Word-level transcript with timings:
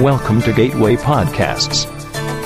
Welcome 0.00 0.40
to 0.42 0.52
Gateway 0.54 0.96
Podcasts. 0.96 1.84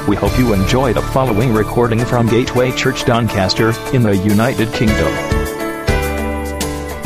We 0.08 0.16
hope 0.16 0.36
you 0.36 0.54
enjoy 0.54 0.92
the 0.92 1.02
following 1.02 1.54
recording 1.54 2.04
from 2.04 2.26
Gateway 2.26 2.72
Church 2.72 3.04
Doncaster 3.04 3.72
in 3.94 4.02
the 4.02 4.16
United 4.16 4.72
Kingdom. 4.72 5.14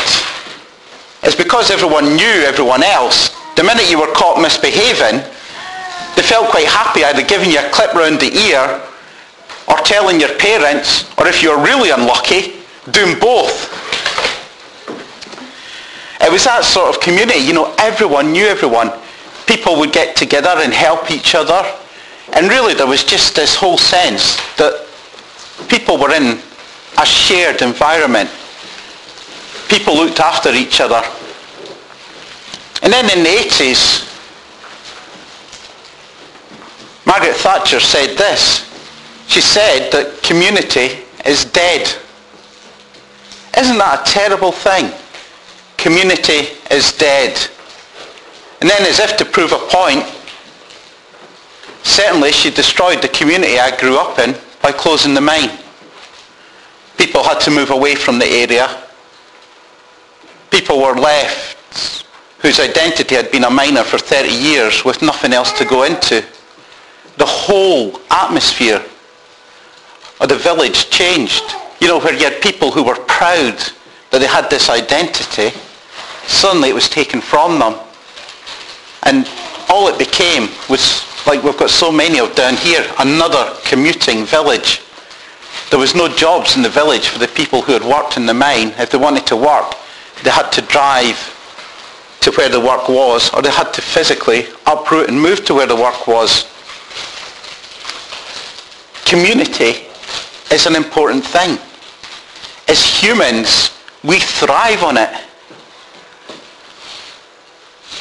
is 1.23 1.35
because 1.35 1.69
everyone 1.69 2.15
knew 2.15 2.41
everyone 2.47 2.83
else, 2.83 3.29
the 3.55 3.63
minute 3.63 3.89
you 3.91 3.99
were 3.99 4.11
caught 4.13 4.41
misbehaving, 4.41 5.21
they 6.15 6.23
felt 6.23 6.49
quite 6.49 6.65
happy 6.65 7.03
either 7.03 7.21
giving 7.21 7.51
you 7.51 7.59
a 7.59 7.69
clip 7.69 7.93
round 7.93 8.19
the 8.19 8.33
ear 8.49 8.81
or 9.67 9.77
telling 9.85 10.19
your 10.19 10.33
parents, 10.37 11.05
or 11.17 11.27
if 11.27 11.43
you're 11.43 11.61
really 11.61 11.91
unlucky, 11.91 12.59
doing 12.91 13.17
both. 13.19 13.69
It 16.19 16.31
was 16.31 16.43
that 16.45 16.63
sort 16.63 16.93
of 16.93 17.01
community. 17.01 17.39
You 17.39 17.53
know, 17.53 17.73
everyone 17.77 18.31
knew 18.31 18.45
everyone. 18.45 18.91
People 19.47 19.77
would 19.79 19.91
get 19.91 20.15
together 20.15 20.61
and 20.61 20.73
help 20.73 21.11
each 21.11 21.35
other. 21.35 21.63
And 22.33 22.47
really 22.49 22.73
there 22.73 22.87
was 22.87 23.03
just 23.03 23.35
this 23.35 23.55
whole 23.55 23.77
sense 23.77 24.37
that 24.57 24.87
people 25.67 25.97
were 25.97 26.13
in 26.13 26.39
a 26.97 27.05
shared 27.05 27.61
environment. 27.61 28.29
People 29.67 29.95
looked 29.95 30.19
after 30.19 30.51
each 30.51 30.81
other. 30.81 31.01
And 32.83 32.91
then 32.91 33.05
in 33.15 33.23
the 33.23 33.29
80s, 33.29 34.07
Margaret 37.05 37.35
Thatcher 37.35 37.79
said 37.79 38.17
this. 38.17 38.67
She 39.27 39.41
said 39.41 39.91
that 39.91 40.21
community 40.23 41.03
is 41.25 41.45
dead. 41.45 41.87
Isn't 43.57 43.77
that 43.77 44.07
a 44.07 44.11
terrible 44.11 44.51
thing? 44.51 44.91
Community 45.77 46.47
is 46.69 46.91
dead. 46.93 47.37
And 48.61 48.69
then 48.69 48.81
as 48.83 48.99
if 48.99 49.17
to 49.17 49.25
prove 49.25 49.51
a 49.51 49.57
point, 49.57 50.05
certainly 51.83 52.31
she 52.31 52.51
destroyed 52.51 53.01
the 53.01 53.07
community 53.09 53.59
I 53.59 53.77
grew 53.79 53.97
up 53.97 54.19
in 54.19 54.35
by 54.61 54.71
closing 54.71 55.13
the 55.13 55.21
mine. 55.21 55.51
People 56.97 57.23
had 57.23 57.39
to 57.41 57.51
move 57.51 57.71
away 57.71 57.95
from 57.95 58.19
the 58.19 58.27
area. 58.27 58.83
People 60.49 60.81
were 60.81 60.95
left 60.95 62.05
whose 62.41 62.59
identity 62.59 63.15
had 63.15 63.31
been 63.31 63.43
a 63.43 63.49
miner 63.49 63.83
for 63.83 63.99
30 63.99 64.29
years 64.29 64.83
with 64.83 65.01
nothing 65.01 65.31
else 65.31 65.51
to 65.53 65.65
go 65.65 65.83
into. 65.83 66.25
The 67.17 67.25
whole 67.25 68.01
atmosphere 68.09 68.83
of 70.19 70.29
the 70.29 70.37
village 70.37 70.89
changed. 70.89 71.43
You 71.79 71.87
know, 71.87 71.99
where 71.99 72.13
you 72.13 72.23
had 72.23 72.41
people 72.41 72.71
who 72.71 72.83
were 72.83 72.95
proud 72.95 73.57
that 74.09 74.19
they 74.19 74.27
had 74.27 74.49
this 74.49 74.69
identity, 74.69 75.55
suddenly 76.25 76.69
it 76.69 76.75
was 76.75 76.89
taken 76.89 77.21
from 77.21 77.59
them. 77.59 77.75
And 79.03 79.29
all 79.69 79.87
it 79.87 79.97
became 79.97 80.49
was, 80.69 81.03
like 81.25 81.43
we've 81.43 81.57
got 81.57 81.69
so 81.69 81.91
many 81.91 82.19
of 82.19 82.35
down 82.35 82.55
here, 82.55 82.85
another 82.99 83.55
commuting 83.63 84.25
village. 84.25 84.81
There 85.69 85.79
was 85.79 85.95
no 85.95 86.07
jobs 86.07 86.55
in 86.55 86.61
the 86.61 86.69
village 86.69 87.07
for 87.07 87.19
the 87.19 87.27
people 87.27 87.61
who 87.61 87.73
had 87.73 87.83
worked 87.83 88.17
in 88.17 88.25
the 88.25 88.33
mine. 88.33 88.73
If 88.77 88.91
they 88.91 88.97
wanted 88.97 89.25
to 89.27 89.35
work, 89.35 89.75
they 90.23 90.29
had 90.29 90.49
to 90.51 90.61
drive 90.61 91.17
to 92.21 92.31
where 92.31 92.49
the 92.49 92.59
work 92.59 92.87
was, 92.87 93.33
or 93.33 93.41
they 93.41 93.49
had 93.49 93.73
to 93.73 93.81
physically 93.81 94.45
uproot 94.67 95.09
and 95.09 95.19
move 95.19 95.43
to 95.45 95.53
where 95.53 95.65
the 95.65 95.75
work 95.75 96.07
was. 96.07 96.45
Community 99.05 99.87
is 100.51 100.65
an 100.65 100.75
important 100.75 101.25
thing. 101.25 101.57
As 102.67 102.83
humans, 102.85 103.71
we 104.03 104.19
thrive 104.19 104.83
on 104.83 104.97
it. 104.97 105.09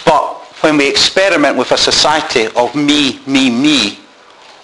But 0.04 0.41
when 0.60 0.76
we 0.76 0.88
experiment 0.88 1.56
with 1.56 1.72
a 1.72 1.78
society 1.78 2.47
of 2.54 2.75
me, 2.75 3.21
me, 3.26 3.50
me, 3.50 3.98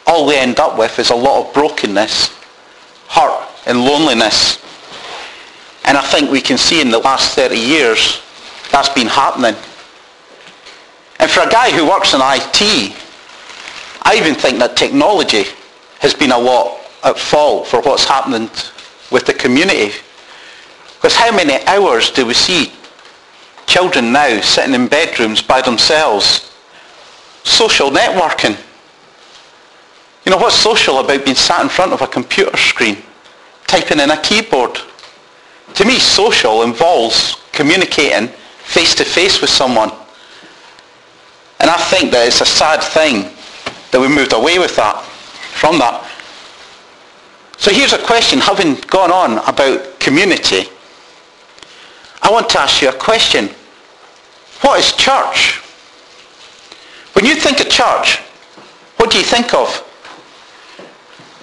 all 0.06 0.26
we 0.26 0.36
end 0.36 0.60
up 0.60 0.78
with 0.78 0.98
is 0.98 1.10
a 1.10 1.14
lot 1.14 1.46
of 1.46 1.54
brokenness, 1.54 2.28
hurt 3.08 3.48
and 3.66 3.84
loneliness. 3.84 4.62
And 5.84 5.96
I 5.96 6.02
think 6.02 6.30
we 6.30 6.40
can 6.40 6.58
see 6.58 6.80
in 6.80 6.90
the 6.90 6.98
last 6.98 7.34
30 7.34 7.56
years 7.56 8.20
that's 8.70 8.88
been 8.90 9.06
happening. 9.06 9.54
And 11.18 11.30
for 11.30 11.40
a 11.40 11.48
guy 11.48 11.70
who 11.70 11.88
works 11.88 12.12
in 12.12 12.20
IT, 12.22 12.94
I 14.02 14.16
even 14.16 14.34
think 14.34 14.58
that 14.58 14.76
technology 14.76 15.44
has 16.00 16.12
been 16.12 16.30
a 16.30 16.38
lot 16.38 16.78
at 17.04 17.18
fault 17.18 17.66
for 17.66 17.80
what's 17.80 18.04
happening 18.04 18.50
with 19.10 19.24
the 19.24 19.32
community. 19.32 19.94
Because 20.96 21.16
how 21.16 21.34
many 21.34 21.64
hours 21.66 22.10
do 22.10 22.26
we 22.26 22.34
see 22.34 22.72
children 23.66 24.12
now 24.12 24.41
sitting 24.41 24.75
in 24.75 24.88
bedrooms 24.88 25.43
by 25.43 25.60
themselves? 25.60 26.53
Social 27.44 27.91
networking. 27.91 28.59
You 30.25 30.32
know, 30.32 30.38
what's 30.38 30.56
social 30.56 30.99
about 30.99 31.25
being 31.25 31.37
sat 31.37 31.62
in 31.62 31.69
front 31.69 31.93
of 31.93 32.03
a 32.03 32.06
computer 32.06 32.56
screen, 32.56 32.97
typing 33.66 34.00
in 34.00 34.10
a 34.10 34.21
keyboard? 34.21 34.78
To 35.75 35.84
me, 35.84 35.98
social 35.98 36.63
involves 36.63 37.36
communicating 37.53 38.28
face 38.65 38.95
to 38.97 39.04
face 39.04 39.41
with 39.41 39.51
someone. 39.51 39.91
And 41.60 41.71
I 41.71 41.77
think 41.77 42.10
that 42.10 42.27
it's 42.27 42.41
a 42.41 42.47
sad 42.47 42.83
thing 42.83 43.30
that 43.91 44.01
we 44.01 44.09
moved 44.09 44.33
away 44.33 44.59
with 44.59 44.77
that, 44.77 45.03
from 45.03 45.78
that. 45.78 46.03
So 47.57 47.71
here's 47.71 47.92
a 47.92 48.04
question, 48.04 48.39
having 48.39 48.74
gone 48.89 49.10
on 49.10 49.39
about 49.48 49.98
community, 49.98 50.69
I 52.26 52.30
want 52.32 52.50
to 52.50 52.58
ask 52.58 52.82
you 52.82 52.88
a 52.88 52.92
question. 52.92 53.48
What 54.62 54.80
is 54.80 54.90
church? 54.94 55.58
When 57.12 57.24
you 57.24 57.36
think 57.36 57.60
of 57.60 57.68
church, 57.68 58.16
what 58.96 59.12
do 59.12 59.18
you 59.18 59.22
think 59.22 59.54
of? 59.54 59.68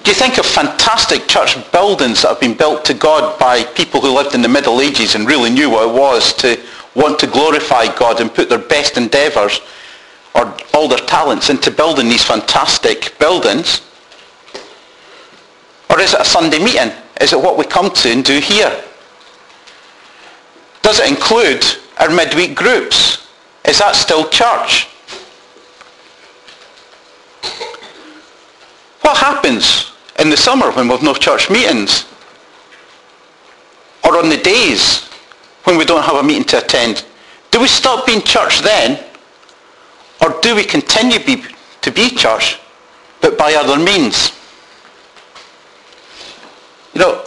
Do 0.04 0.12
you 0.12 0.14
think 0.14 0.38
of 0.40 0.46
fantastic 0.46 1.26
church 1.30 1.56
buildings 1.72 2.24
that 2.24 2.28
have 2.28 2.42
been 2.42 2.58
built 2.58 2.84
to 2.84 2.94
God 2.94 3.40
by 3.40 3.64
people 3.64 4.02
who 4.02 4.14
lived 4.14 4.36
in 4.36 4.42
the 4.42 4.50
Middle 4.50 4.82
Ages 4.82 5.16
and 5.16 5.26
really 5.26 5.50
knew 5.50 5.70
what 5.70 5.88
it 5.88 5.98
was 5.98 6.34
to 6.34 6.62
want 6.96 7.18
to 7.20 7.28
glorify 7.28 7.86
God 7.98 8.20
and 8.20 8.34
put 8.34 8.50
their 8.50 8.58
best 8.58 8.98
endeavours 8.98 9.62
or 10.36 10.54
all 10.74 10.90
their 10.90 10.98
talents 10.98 11.50
into 11.50 11.72
building 11.72 12.10
these 12.10 12.26
fantastic 12.26 13.18
buildings? 13.20 13.84
Or 15.90 16.02
is 16.02 16.14
it 16.14 16.20
a 16.20 16.26
Sunday 16.26 16.60
meeting? 16.60 16.92
Is 17.22 17.32
it 17.32 17.40
what 17.40 17.58
we 17.58 17.64
come 17.64 17.90
to 17.90 18.12
and 18.12 18.26
do 18.26 18.42
here? 18.42 18.84
Does 20.84 21.00
it 21.00 21.10
include 21.10 21.66
our 21.98 22.10
midweek 22.10 22.56
groups? 22.56 23.26
Is 23.66 23.80
that 23.80 23.96
still 23.96 24.30
church? 24.30 24.88
What 29.02 29.18
happens 29.18 29.92
in 30.20 30.30
the 30.30 30.38
summer 30.38 30.72
when 30.72 30.88
we've 30.88 31.02
no 31.02 31.14
church 31.14 31.50
meetings? 31.50 32.06
Or 34.04 34.18
on 34.18 34.30
the 34.30 34.38
days 34.38 35.06
when 35.64 35.78
we 35.78 35.86
don't 35.86 36.04
have 36.04 36.16
a 36.16 36.24
meeting 36.24 36.44
to 36.46 36.64
attend? 36.64 37.06
Do 37.52 37.62
we 37.62 37.68
stop 37.68 38.06
being 38.06 38.22
church 38.22 38.62
then? 38.62 39.02
Or 40.22 40.40
do 40.42 40.56
we 40.56 40.64
continue 40.64 41.20
be, 41.24 41.44
to 41.82 41.92
be 41.92 42.10
church, 42.10 42.60
but 43.22 43.38
by 43.38 43.54
other 43.56 43.82
means? 43.82 44.32
You 46.94 47.02
know, 47.02 47.26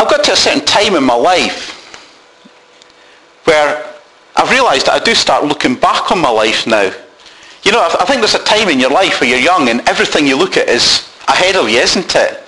I've 0.00 0.08
got 0.08 0.24
to 0.24 0.32
a 0.32 0.36
certain 0.36 0.64
time 0.64 0.94
in 0.94 1.04
my 1.04 1.14
life 1.14 1.76
where 3.44 3.84
I've 4.34 4.50
realised 4.50 4.86
that 4.86 5.02
I 5.02 5.04
do 5.04 5.14
start 5.14 5.44
looking 5.44 5.74
back 5.74 6.10
on 6.10 6.18
my 6.18 6.30
life 6.30 6.66
now. 6.66 6.90
You 7.64 7.72
know, 7.72 7.86
I 8.00 8.06
think 8.06 8.22
there's 8.22 8.34
a 8.34 8.42
time 8.42 8.70
in 8.70 8.80
your 8.80 8.88
life 8.88 9.20
where 9.20 9.28
you're 9.28 9.38
young 9.38 9.68
and 9.68 9.86
everything 9.86 10.26
you 10.26 10.38
look 10.38 10.56
at 10.56 10.70
is 10.70 11.06
ahead 11.28 11.54
of 11.54 11.68
you, 11.68 11.80
isn't 11.80 12.16
it? 12.16 12.42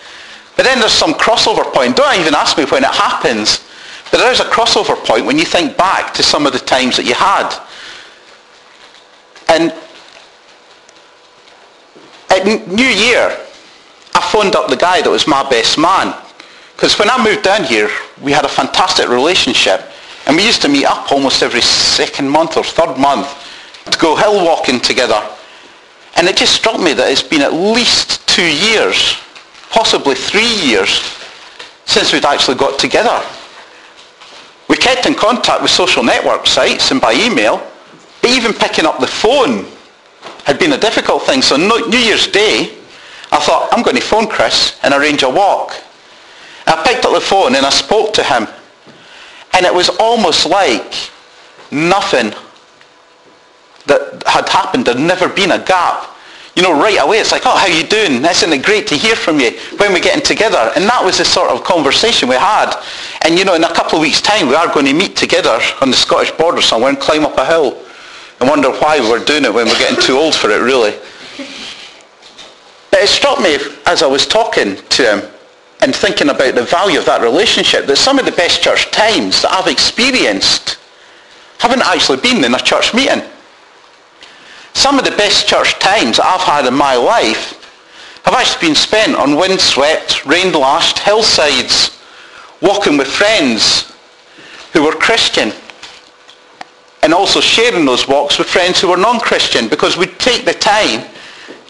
But 0.56 0.62
then 0.62 0.78
there's 0.78 0.92
some 0.94 1.12
crossover 1.12 1.70
point. 1.74 1.94
Don't 1.94 2.18
even 2.18 2.34
ask 2.34 2.56
me 2.56 2.64
when 2.64 2.84
it 2.84 2.90
happens. 2.90 3.62
But 4.10 4.16
there 4.16 4.32
is 4.32 4.40
a 4.40 4.44
crossover 4.44 4.96
point 5.04 5.26
when 5.26 5.38
you 5.38 5.44
think 5.44 5.76
back 5.76 6.14
to 6.14 6.22
some 6.22 6.46
of 6.46 6.54
the 6.54 6.58
times 6.58 6.96
that 6.96 7.04
you 7.04 7.12
had. 7.12 7.54
And 9.50 9.74
at 12.30 12.66
New 12.66 12.82
Year, 12.82 13.38
I 14.14 14.20
phoned 14.32 14.56
up 14.56 14.70
the 14.70 14.76
guy 14.76 15.02
that 15.02 15.10
was 15.10 15.26
my 15.26 15.46
best 15.50 15.76
man. 15.76 16.14
Because 16.82 16.98
when 16.98 17.08
I 17.08 17.24
moved 17.24 17.44
down 17.44 17.62
here, 17.62 17.88
we 18.20 18.32
had 18.32 18.44
a 18.44 18.48
fantastic 18.48 19.08
relationship. 19.08 19.82
And 20.26 20.36
we 20.36 20.44
used 20.44 20.62
to 20.62 20.68
meet 20.68 20.84
up 20.84 21.12
almost 21.12 21.40
every 21.40 21.60
second 21.60 22.28
month 22.28 22.56
or 22.56 22.64
third 22.64 22.98
month 22.98 23.28
to 23.88 23.96
go 23.98 24.16
hill 24.16 24.44
walking 24.44 24.80
together. 24.80 25.22
And 26.16 26.26
it 26.26 26.36
just 26.36 26.56
struck 26.56 26.80
me 26.80 26.92
that 26.94 27.08
it's 27.08 27.22
been 27.22 27.40
at 27.40 27.52
least 27.52 28.26
two 28.26 28.42
years, 28.42 29.16
possibly 29.70 30.16
three 30.16 30.52
years, 30.56 31.00
since 31.84 32.12
we'd 32.12 32.24
actually 32.24 32.56
got 32.56 32.80
together. 32.80 33.22
We 34.68 34.76
kept 34.76 35.06
in 35.06 35.14
contact 35.14 35.62
with 35.62 35.70
social 35.70 36.02
network 36.02 36.48
sites 36.48 36.90
and 36.90 37.00
by 37.00 37.12
email, 37.12 37.64
but 38.22 38.30
even 38.32 38.52
picking 38.52 38.86
up 38.86 38.98
the 38.98 39.06
phone 39.06 39.66
had 40.42 40.58
been 40.58 40.72
a 40.72 40.78
difficult 40.78 41.22
thing. 41.22 41.42
So 41.42 41.56
New 41.56 41.96
Year's 41.96 42.26
Day, 42.26 42.76
I 43.30 43.38
thought, 43.38 43.68
I'm 43.70 43.84
going 43.84 43.94
to 43.94 44.02
phone 44.02 44.26
Chris 44.26 44.80
and 44.82 44.92
arrange 44.92 45.22
a 45.22 45.30
walk. 45.30 45.74
I 46.66 46.82
picked 46.86 47.04
up 47.04 47.12
the 47.12 47.20
phone 47.20 47.54
and 47.54 47.66
I 47.66 47.70
spoke 47.70 48.12
to 48.14 48.22
him. 48.22 48.46
And 49.54 49.66
it 49.66 49.74
was 49.74 49.88
almost 49.88 50.46
like 50.46 50.94
nothing 51.70 52.32
that 53.86 54.22
had 54.26 54.48
happened. 54.48 54.86
There'd 54.86 54.98
never 54.98 55.28
been 55.28 55.52
a 55.52 55.58
gap. 55.58 56.08
You 56.54 56.62
know, 56.62 56.78
right 56.78 56.98
away 57.00 57.18
it's 57.18 57.32
like, 57.32 57.42
oh, 57.46 57.56
how 57.56 57.66
you 57.66 57.82
doing? 57.82 58.24
Isn't 58.24 58.52
it 58.52 58.62
great 58.62 58.86
to 58.88 58.94
hear 58.94 59.16
from 59.16 59.40
you 59.40 59.52
when 59.78 59.92
we're 59.92 60.00
getting 60.02 60.22
together? 60.22 60.70
And 60.76 60.84
that 60.84 61.02
was 61.02 61.18
the 61.18 61.24
sort 61.24 61.50
of 61.50 61.64
conversation 61.64 62.28
we 62.28 62.34
had. 62.34 62.76
And 63.22 63.38
you 63.38 63.44
know, 63.44 63.54
in 63.54 63.64
a 63.64 63.72
couple 63.72 63.96
of 63.96 64.02
weeks' 64.02 64.20
time, 64.20 64.48
we 64.48 64.54
are 64.54 64.72
going 64.72 64.86
to 64.86 64.92
meet 64.92 65.16
together 65.16 65.58
on 65.80 65.90
the 65.90 65.96
Scottish 65.96 66.30
border 66.32 66.60
somewhere 66.60 66.90
and 66.90 67.00
climb 67.00 67.24
up 67.24 67.38
a 67.38 67.46
hill 67.46 67.82
and 68.40 68.48
wonder 68.50 68.70
why 68.70 69.00
we're 69.00 69.24
doing 69.24 69.44
it 69.44 69.54
when 69.54 69.66
we're 69.66 69.78
getting 69.78 70.02
too 70.02 70.18
old 70.18 70.34
for 70.34 70.50
it, 70.50 70.58
really. 70.58 70.92
But 72.90 73.00
it 73.00 73.08
struck 73.08 73.40
me 73.40 73.56
as 73.86 74.02
I 74.02 74.06
was 74.06 74.26
talking 74.26 74.76
to 74.76 75.02
him 75.02 75.31
and 75.82 75.94
thinking 75.94 76.30
about 76.30 76.54
the 76.54 76.62
value 76.62 76.98
of 76.98 77.04
that 77.06 77.20
relationship 77.20 77.86
that 77.86 77.96
some 77.96 78.18
of 78.18 78.24
the 78.24 78.32
best 78.32 78.62
church 78.62 78.90
times 78.92 79.42
that 79.42 79.52
I've 79.52 79.66
experienced 79.66 80.78
haven't 81.58 81.82
actually 81.82 82.20
been 82.20 82.44
in 82.44 82.54
a 82.54 82.58
church 82.58 82.94
meeting. 82.94 83.22
Some 84.74 84.98
of 84.98 85.04
the 85.04 85.10
best 85.10 85.48
church 85.48 85.78
times 85.80 86.16
that 86.16 86.26
I've 86.26 86.40
had 86.40 86.66
in 86.66 86.74
my 86.74 86.94
life 86.94 87.58
have 88.24 88.34
actually 88.34 88.68
been 88.68 88.76
spent 88.76 89.16
on 89.16 89.36
windswept, 89.36 90.24
rain-lashed 90.24 91.00
hillsides, 91.00 91.98
walking 92.60 92.96
with 92.96 93.08
friends 93.08 93.92
who 94.72 94.84
were 94.84 94.92
Christian 94.92 95.52
and 97.02 97.12
also 97.12 97.40
sharing 97.40 97.84
those 97.84 98.06
walks 98.06 98.38
with 98.38 98.48
friends 98.48 98.80
who 98.80 98.88
were 98.88 98.96
non-Christian 98.96 99.68
because 99.68 99.96
we'd 99.96 100.16
take 100.20 100.44
the 100.44 100.54
time 100.54 101.04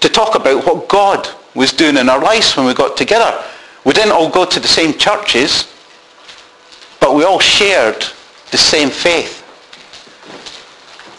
to 0.01 0.09
talk 0.11 0.35
about 0.35 0.67
what 0.67 0.89
God 0.89 1.27
was 1.55 1.73
doing 1.73 1.97
in 1.97 2.11
our 2.11 2.21
lives 2.21 2.55
when 2.57 2.67
we 2.67 2.75
got 2.75 2.99
together. 2.99 3.43
We 3.85 3.93
didn't 3.93 4.13
all 4.13 4.31
go 4.31 4.45
to 4.45 4.61
the 4.61 4.69
same 4.69 4.95
churches, 4.95 5.73
but 7.01 7.15
we 7.15 7.25
all 7.25 7.41
shared 7.41 8.05
the 8.51 8.59
same 8.59 8.91
faith. 8.91 9.41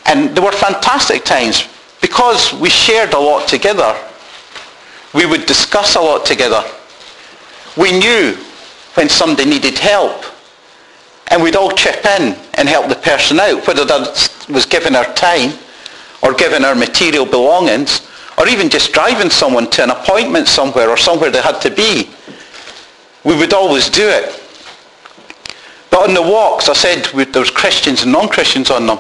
And 0.06 0.36
there 0.36 0.44
were 0.44 0.52
fantastic 0.52 1.24
times 1.26 1.68
because 2.02 2.54
we 2.54 2.70
shared 2.70 3.14
a 3.14 3.20
lot 3.20 3.48
together. 3.48 3.98
We 5.14 5.26
would 5.26 5.46
discuss 5.46 5.96
a 5.96 6.02
lot 6.02 6.26
together. 6.26 6.64
We 7.78 7.98
knew 7.98 8.38
when 8.96 9.10
somebody 9.10 9.50
needed 9.50 9.78
help. 9.78 10.26
And 11.28 11.42
we'd 11.42 11.56
all 11.56 11.72
chip 11.72 12.06
in 12.06 12.38
and 12.56 12.70
help 12.70 12.90
the 12.90 12.96
person 12.96 13.40
out, 13.40 13.66
whether 13.66 13.86
that 13.86 14.46
was 14.50 14.66
giving 14.66 14.96
our 14.96 15.12
time 15.14 15.58
or 16.22 16.34
giving 16.34 16.64
our 16.64 16.76
material 16.76 17.26
belongings 17.26 18.08
or 18.38 18.48
even 18.48 18.70
just 18.70 18.94
driving 18.94 19.30
someone 19.30 19.70
to 19.72 19.84
an 19.84 19.90
appointment 19.90 20.48
somewhere 20.48 20.90
or 20.90 20.98
somewhere 20.98 21.32
they 21.32 21.42
had 21.42 21.60
to 21.62 21.72
be. 21.72 22.10
We 23.24 23.36
would 23.36 23.54
always 23.54 23.90
do 23.90 24.08
it. 24.08 24.40
But 25.90 26.10
on 26.10 26.14
the 26.14 26.22
walks, 26.22 26.70
I 26.70 26.74
said 26.74 27.06
there 27.06 27.40
was 27.40 27.52
Christians 27.52 28.04
and 28.04 28.12
non-Christians 28.12 28.72
on 28.72 28.88
them. 28.88 29.00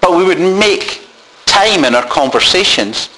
But 0.00 0.16
we 0.16 0.24
would 0.24 0.38
make 0.38 1.06
time 1.46 1.84
in 1.84 1.94
our 1.94 2.06
conversations 2.06 3.08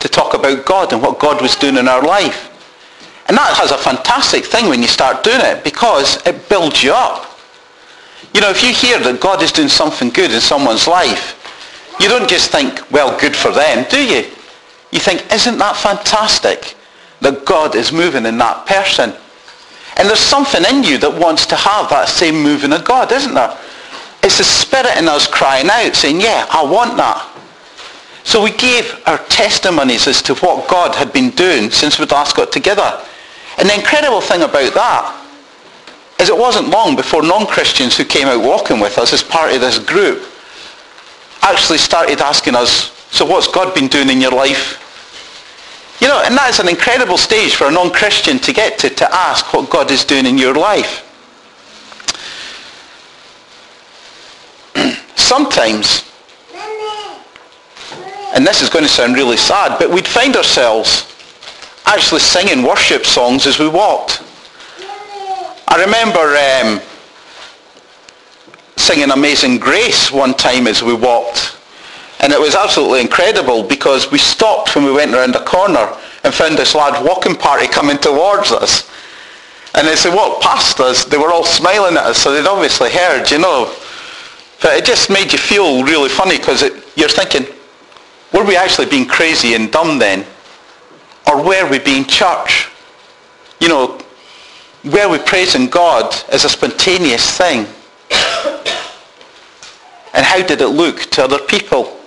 to 0.00 0.08
talk 0.08 0.34
about 0.34 0.66
God 0.66 0.92
and 0.92 1.02
what 1.02 1.18
God 1.18 1.40
was 1.40 1.56
doing 1.56 1.76
in 1.76 1.88
our 1.88 2.02
life. 2.02 2.54
And 3.28 3.36
that 3.36 3.56
has 3.56 3.70
a 3.70 3.78
fantastic 3.78 4.44
thing 4.44 4.68
when 4.68 4.80
you 4.80 4.88
start 4.88 5.22
doing 5.22 5.40
it 5.40 5.62
because 5.62 6.24
it 6.26 6.48
builds 6.48 6.82
you 6.82 6.92
up. 6.92 7.38
You 8.34 8.40
know, 8.40 8.50
if 8.50 8.62
you 8.62 8.72
hear 8.72 8.98
that 9.00 9.20
God 9.20 9.42
is 9.42 9.52
doing 9.52 9.68
something 9.68 10.10
good 10.10 10.32
in 10.32 10.40
someone's 10.40 10.86
life, 10.86 11.34
you 12.00 12.08
don't 12.08 12.28
just 12.28 12.50
think, 12.50 12.90
well, 12.90 13.18
good 13.18 13.34
for 13.34 13.50
them, 13.50 13.86
do 13.90 14.02
you? 14.02 14.24
You 14.92 15.00
think, 15.00 15.30
isn't 15.32 15.58
that 15.58 15.76
fantastic 15.76 16.74
that 17.20 17.44
God 17.44 17.74
is 17.74 17.92
moving 17.92 18.26
in 18.26 18.38
that 18.38 18.66
person? 18.66 19.12
And 19.98 20.08
there's 20.08 20.20
something 20.20 20.64
in 20.64 20.84
you 20.84 20.96
that 20.98 21.12
wants 21.12 21.44
to 21.46 21.56
have 21.56 21.90
that 21.90 22.08
same 22.08 22.40
moving 22.40 22.72
of 22.72 22.84
God, 22.84 23.10
isn't 23.10 23.34
there? 23.34 23.58
It's 24.22 24.38
the 24.38 24.44
spirit 24.44 24.96
in 24.96 25.08
us 25.08 25.26
crying 25.26 25.68
out, 25.70 25.94
saying, 25.94 26.20
yeah, 26.20 26.46
I 26.50 26.62
want 26.62 26.96
that. 26.96 27.34
So 28.24 28.42
we 28.42 28.52
gave 28.52 29.00
our 29.06 29.18
testimonies 29.26 30.06
as 30.06 30.22
to 30.22 30.34
what 30.36 30.68
God 30.68 30.94
had 30.94 31.12
been 31.12 31.30
doing 31.30 31.70
since 31.70 31.98
we'd 31.98 32.10
last 32.10 32.36
got 32.36 32.52
together. 32.52 33.02
And 33.58 33.68
the 33.68 33.74
incredible 33.74 34.20
thing 34.20 34.42
about 34.42 34.74
that 34.74 35.14
is 36.20 36.28
it 36.28 36.36
wasn't 36.36 36.68
long 36.68 36.94
before 36.94 37.22
non-Christians 37.22 37.96
who 37.96 38.04
came 38.04 38.28
out 38.28 38.42
walking 38.42 38.80
with 38.80 38.98
us 38.98 39.12
as 39.12 39.22
part 39.22 39.52
of 39.52 39.60
this 39.60 39.78
group 39.78 40.22
actually 41.42 41.78
started 41.78 42.20
asking 42.20 42.54
us, 42.54 42.92
so 43.10 43.24
what's 43.24 43.46
God 43.46 43.74
been 43.74 43.88
doing 43.88 44.10
in 44.10 44.20
your 44.20 44.32
life? 44.32 44.84
You 46.00 46.06
know, 46.06 46.22
and 46.24 46.36
that 46.36 46.50
is 46.50 46.60
an 46.60 46.68
incredible 46.68 47.18
stage 47.18 47.56
for 47.56 47.66
a 47.66 47.70
non-Christian 47.70 48.38
to 48.40 48.52
get 48.52 48.78
to, 48.80 48.90
to 48.90 49.14
ask 49.14 49.52
what 49.52 49.68
God 49.68 49.90
is 49.90 50.04
doing 50.04 50.26
in 50.26 50.38
your 50.38 50.54
life. 50.54 51.04
Sometimes, 55.16 56.04
and 58.32 58.46
this 58.46 58.62
is 58.62 58.68
going 58.68 58.84
to 58.84 58.90
sound 58.90 59.16
really 59.16 59.36
sad, 59.36 59.76
but 59.80 59.90
we'd 59.90 60.06
find 60.06 60.36
ourselves 60.36 61.12
actually 61.84 62.20
singing 62.20 62.62
worship 62.62 63.04
songs 63.04 63.46
as 63.46 63.58
we 63.58 63.66
walked. 63.66 64.22
I 65.66 65.84
remember 65.84 66.36
um, 66.46 66.80
singing 68.76 69.10
Amazing 69.10 69.58
Grace 69.58 70.12
one 70.12 70.34
time 70.34 70.68
as 70.68 70.82
we 70.82 70.94
walked. 70.94 71.57
And 72.20 72.32
it 72.32 72.40
was 72.40 72.54
absolutely 72.54 73.00
incredible 73.00 73.62
because 73.62 74.10
we 74.10 74.18
stopped 74.18 74.74
when 74.74 74.84
we 74.84 74.92
went 74.92 75.14
around 75.14 75.36
a 75.36 75.44
corner 75.44 75.96
and 76.24 76.34
found 76.34 76.58
this 76.58 76.74
large 76.74 77.00
walking 77.04 77.36
party 77.36 77.68
coming 77.68 77.98
towards 77.98 78.50
us. 78.50 78.90
And 79.74 79.86
as 79.86 80.02
they 80.02 80.10
walked 80.10 80.42
past 80.42 80.80
us, 80.80 81.04
they 81.04 81.16
were 81.18 81.32
all 81.32 81.44
smiling 81.44 81.96
at 81.96 82.04
us, 82.04 82.18
so 82.18 82.32
they'd 82.32 82.48
obviously 82.48 82.90
heard, 82.90 83.30
you 83.30 83.38
know. 83.38 83.72
But 84.60 84.76
it 84.76 84.84
just 84.84 85.10
made 85.10 85.32
you 85.32 85.38
feel 85.38 85.84
really 85.84 86.08
funny 86.08 86.38
because 86.38 86.62
you're 86.96 87.08
thinking, 87.08 87.46
were 88.32 88.44
we 88.44 88.56
actually 88.56 88.86
being 88.86 89.06
crazy 89.06 89.54
and 89.54 89.70
dumb 89.70 89.98
then? 89.98 90.26
Or 91.28 91.42
were 91.42 91.70
we 91.70 91.78
being 91.78 92.04
church? 92.04 92.68
You 93.60 93.68
know, 93.68 94.00
were 94.84 95.08
we 95.08 95.18
praising 95.18 95.68
God 95.68 96.14
as 96.30 96.44
a 96.44 96.48
spontaneous 96.48 97.36
thing? 97.36 97.66
and 100.14 100.24
how 100.24 100.42
did 100.44 100.60
it 100.60 100.68
look 100.68 101.00
to 101.10 101.22
other 101.22 101.38
people? 101.38 101.97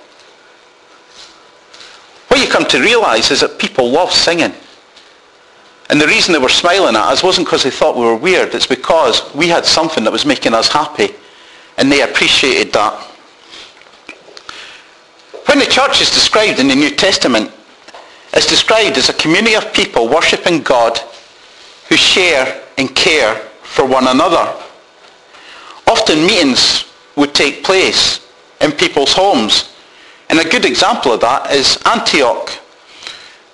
You 2.42 2.48
come 2.48 2.66
to 2.66 2.80
realize 2.80 3.30
is 3.30 3.42
that 3.42 3.60
people 3.60 3.92
love 3.92 4.12
singing. 4.12 4.52
And 5.92 6.02
the 6.02 6.08
reason 6.08 6.34
they 6.34 6.40
were 6.40 6.50
smiling 6.50 6.96
at 6.96 7.04
us 7.04 7.22
wasn't 7.22 7.46
because 7.46 7.64
they 7.64 7.70
thought 7.70 7.96
we 7.96 8.04
were 8.04 8.16
weird. 8.16 8.56
It's 8.56 8.66
because 8.66 9.32
we 9.36 9.48
had 9.48 9.64
something 9.64 10.04
that 10.06 10.12
was 10.12 10.26
making 10.26 10.56
us 10.56 10.68
happy. 10.68 11.10
And 11.78 11.92
they 11.92 12.02
appreciated 12.02 12.74
that. 12.74 12.94
When 15.46 15.60
the 15.60 15.66
church 15.66 16.02
is 16.02 16.10
described 16.10 16.60
in 16.60 16.68
the 16.68 16.76
New 16.76 16.90
Testament, 16.92 17.52
it's 18.34 18.48
described 18.48 18.98
as 18.98 19.10
a 19.10 19.14
community 19.14 19.56
of 19.56 19.72
people 19.74 20.08
worshipping 20.08 20.62
God 20.62 20.98
who 21.90 21.96
share 21.98 22.64
and 22.78 22.96
care 22.96 23.36
for 23.62 23.86
one 23.86 24.08
another. 24.08 24.52
Often 25.86 26.26
meetings 26.26 26.86
would 27.16 27.36
take 27.36 27.64
place 27.64 28.26
in 28.62 28.72
people's 28.72 29.14
homes. 29.14 29.71
And 30.32 30.40
a 30.40 30.48
good 30.48 30.64
example 30.64 31.12
of 31.12 31.20
that 31.20 31.52
is 31.52 31.78
Antioch, 31.86 32.52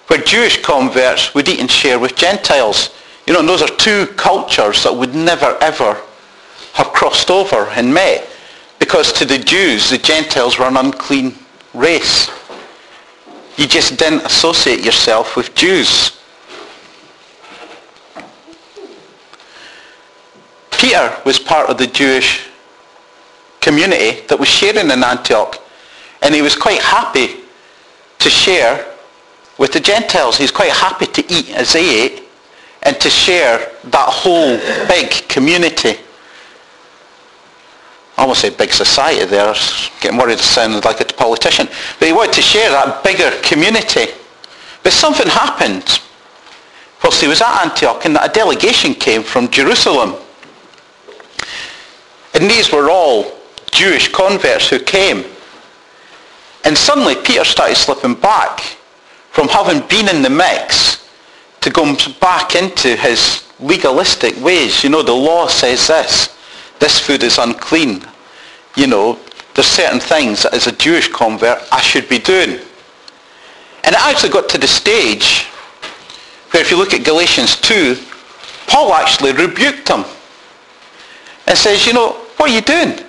where 0.05 0.21
Jewish 0.21 0.61
converts 0.61 1.33
would 1.33 1.49
eat 1.49 1.59
and 1.59 1.69
share 1.69 1.97
with 1.97 2.15
Gentiles. 2.15 2.91
You 3.25 3.33
know, 3.33 3.41
those 3.41 3.63
are 3.63 3.75
two 3.77 4.05
cultures 4.15 4.83
that 4.83 4.95
would 4.95 5.15
never 5.15 5.57
ever 5.59 5.99
have 6.73 6.93
crossed 6.93 7.31
over 7.31 7.67
and 7.69 7.91
met. 7.91 8.29
Because 8.77 9.11
to 9.13 9.25
the 9.25 9.39
Jews, 9.39 9.89
the 9.89 9.97
Gentiles 9.97 10.59
were 10.59 10.65
an 10.65 10.77
unclean 10.77 11.33
race. 11.73 12.29
You 13.57 13.65
just 13.65 13.97
didn't 13.97 14.23
associate 14.23 14.85
yourself 14.85 15.35
with 15.35 15.55
Jews. 15.55 16.19
Peter 20.69 21.17
was 21.25 21.39
part 21.39 21.71
of 21.71 21.79
the 21.79 21.87
Jewish 21.87 22.47
community 23.61 24.21
that 24.27 24.37
was 24.39 24.47
sharing 24.47 24.91
in 24.91 25.03
Antioch. 25.03 25.63
And 26.21 26.33
he 26.33 26.41
was 26.41 26.55
quite 26.55 26.81
happy 26.81 27.41
to 28.19 28.29
share 28.29 28.85
with 29.57 29.71
the 29.73 29.79
Gentiles. 29.79 30.37
He's 30.37 30.51
quite 30.51 30.71
happy 30.71 31.05
to 31.07 31.33
eat 31.33 31.51
as 31.51 31.73
they 31.73 32.03
ate 32.03 32.23
and 32.83 32.99
to 33.01 33.09
share 33.09 33.71
that 33.85 34.09
whole 34.09 34.57
big 34.87 35.27
community. 35.27 35.99
I 38.17 38.21
almost 38.21 38.41
say 38.41 38.49
big 38.49 38.71
society 38.73 39.25
there. 39.25 39.53
Getting 40.01 40.17
worried 40.17 40.39
it 40.39 40.39
sounded 40.39 40.85
like 40.85 40.99
a 41.01 41.05
politician. 41.05 41.67
But 41.99 42.07
he 42.07 42.13
wanted 42.13 42.33
to 42.33 42.41
share 42.41 42.71
that 42.71 43.03
bigger 43.03 43.31
community. 43.41 44.07
But 44.83 44.93
something 44.93 45.27
happened 45.27 45.99
whilst 47.03 47.21
he 47.21 47.27
was 47.27 47.41
at 47.41 47.63
Antioch 47.63 48.05
and 48.05 48.17
a 48.17 48.27
delegation 48.27 48.93
came 48.93 49.21
from 49.21 49.49
Jerusalem. 49.49 50.15
And 52.33 52.49
these 52.49 52.71
were 52.71 52.89
all 52.89 53.31
Jewish 53.71 54.11
converts 54.11 54.69
who 54.69 54.79
came. 54.79 55.23
And 56.63 56.77
suddenly 56.77 57.15
Peter 57.15 57.45
started 57.45 57.75
slipping 57.75 58.15
back 58.15 58.59
from 59.31 59.47
having 59.47 59.87
been 59.87 60.09
in 60.13 60.21
the 60.21 60.29
mix 60.29 61.09
to 61.61 61.69
go 61.69 61.95
back 62.19 62.55
into 62.55 62.95
his 62.95 63.47
legalistic 63.59 64.35
ways. 64.41 64.83
You 64.83 64.89
know, 64.89 65.03
the 65.03 65.13
law 65.13 65.47
says 65.47 65.87
this 65.87 66.35
this 66.79 66.99
food 66.99 67.23
is 67.23 67.37
unclean. 67.37 68.03
You 68.75 68.87
know, 68.87 69.19
there's 69.55 69.67
certain 69.67 69.99
things 69.99 70.43
that 70.43 70.53
as 70.53 70.67
a 70.67 70.71
Jewish 70.71 71.07
convert 71.07 71.63
I 71.71 71.81
should 71.81 72.07
be 72.07 72.19
doing. 72.19 72.59
And 73.83 73.95
it 73.95 74.01
actually 74.01 74.29
got 74.29 74.49
to 74.49 74.57
the 74.57 74.67
stage 74.67 75.45
where 76.51 76.61
if 76.61 76.71
you 76.71 76.77
look 76.77 76.93
at 76.93 77.03
Galatians 77.03 77.55
2, 77.61 77.97
Paul 78.67 78.93
actually 78.93 79.31
rebuked 79.31 79.87
him 79.87 80.03
and 81.47 81.57
says, 81.57 81.85
you 81.85 81.93
know, 81.93 82.11
what 82.37 82.51
are 82.51 82.53
you 82.53 82.61
doing? 82.61 82.99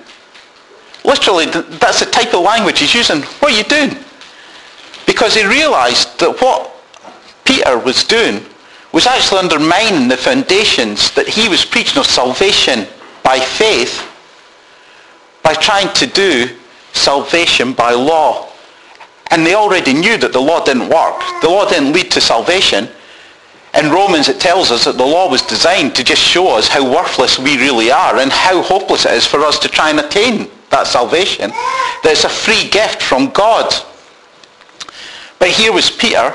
Literally, 1.09 1.47
that's 1.47 2.01
the 2.01 2.07
type 2.07 2.35
of 2.35 2.43
language 2.43 2.81
he's 2.81 2.95
using. 2.95 3.23
What 3.41 3.53
are 3.53 3.57
you 3.57 3.65
doing? 3.65 3.97
Because 5.07 5.35
he 5.35 5.47
realized 5.47 6.21
that 6.21 6.39
what 6.43 6.71
Peter 7.47 7.79
was 7.79 8.05
doing 8.05 8.45
was 8.93 9.07
actually 9.07 9.39
undermining 9.39 10.09
the 10.09 10.19
foundations 10.19 11.11
that 11.13 11.27
he 11.27 11.49
was 11.49 11.65
preaching 11.65 11.99
of 11.99 12.05
salvation 12.05 12.87
by 13.25 13.41
faith 13.41 14.07
by 15.43 15.55
trying 15.55 15.91
to 15.95 16.07
do 16.07 16.55
salvation 16.93 17.73
by 17.73 17.93
law. 17.93 18.51
And 19.31 19.47
they 19.47 19.55
already 19.55 19.95
knew 19.95 20.19
that 20.19 20.35
the 20.35 20.41
law 20.41 20.63
didn't 20.63 20.91
work. 20.91 21.23
The 21.41 21.49
law 21.49 21.67
didn't 21.67 21.95
lead 21.95 22.11
to 22.11 22.21
salvation. 22.21 22.87
In 23.73 23.91
Romans 23.91 24.29
it 24.29 24.41
tells 24.41 24.71
us 24.71 24.85
that 24.85 24.99
the 24.99 25.07
law 25.07 25.31
was 25.31 25.41
designed 25.41 25.95
to 25.95 26.05
just 26.05 26.21
show 26.21 26.55
us 26.55 26.69
how 26.69 26.85
worthless 26.85 27.39
we 27.39 27.57
really 27.57 27.91
are 27.91 28.19
and 28.19 28.31
how 28.31 28.61
hopeless 28.61 29.07
it 29.07 29.13
is 29.13 29.27
for 29.27 29.41
us 29.41 29.59
to 29.61 29.69
try 29.69 29.89
and 29.89 30.01
attain 30.01 30.51
that 30.71 30.87
salvation. 30.87 31.51
That 31.51 32.13
it's 32.13 32.25
a 32.25 32.29
free 32.29 32.69
gift 32.69 33.03
from 33.03 33.31
God. 33.31 33.73
But 35.39 35.51
here 35.51 35.73
was 35.73 35.91
Peter 35.91 36.35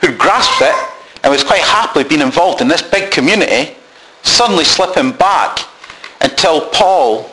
who 0.00 0.16
grasped 0.16 0.62
it 0.62 0.74
and 1.22 1.30
was 1.30 1.44
quite 1.44 1.60
happily 1.60 2.04
being 2.04 2.20
involved 2.20 2.60
in 2.60 2.68
this 2.68 2.82
big 2.82 3.10
community, 3.10 3.76
suddenly 4.22 4.64
slipping 4.64 5.12
back 5.12 5.60
until 6.20 6.68
Paul 6.68 7.30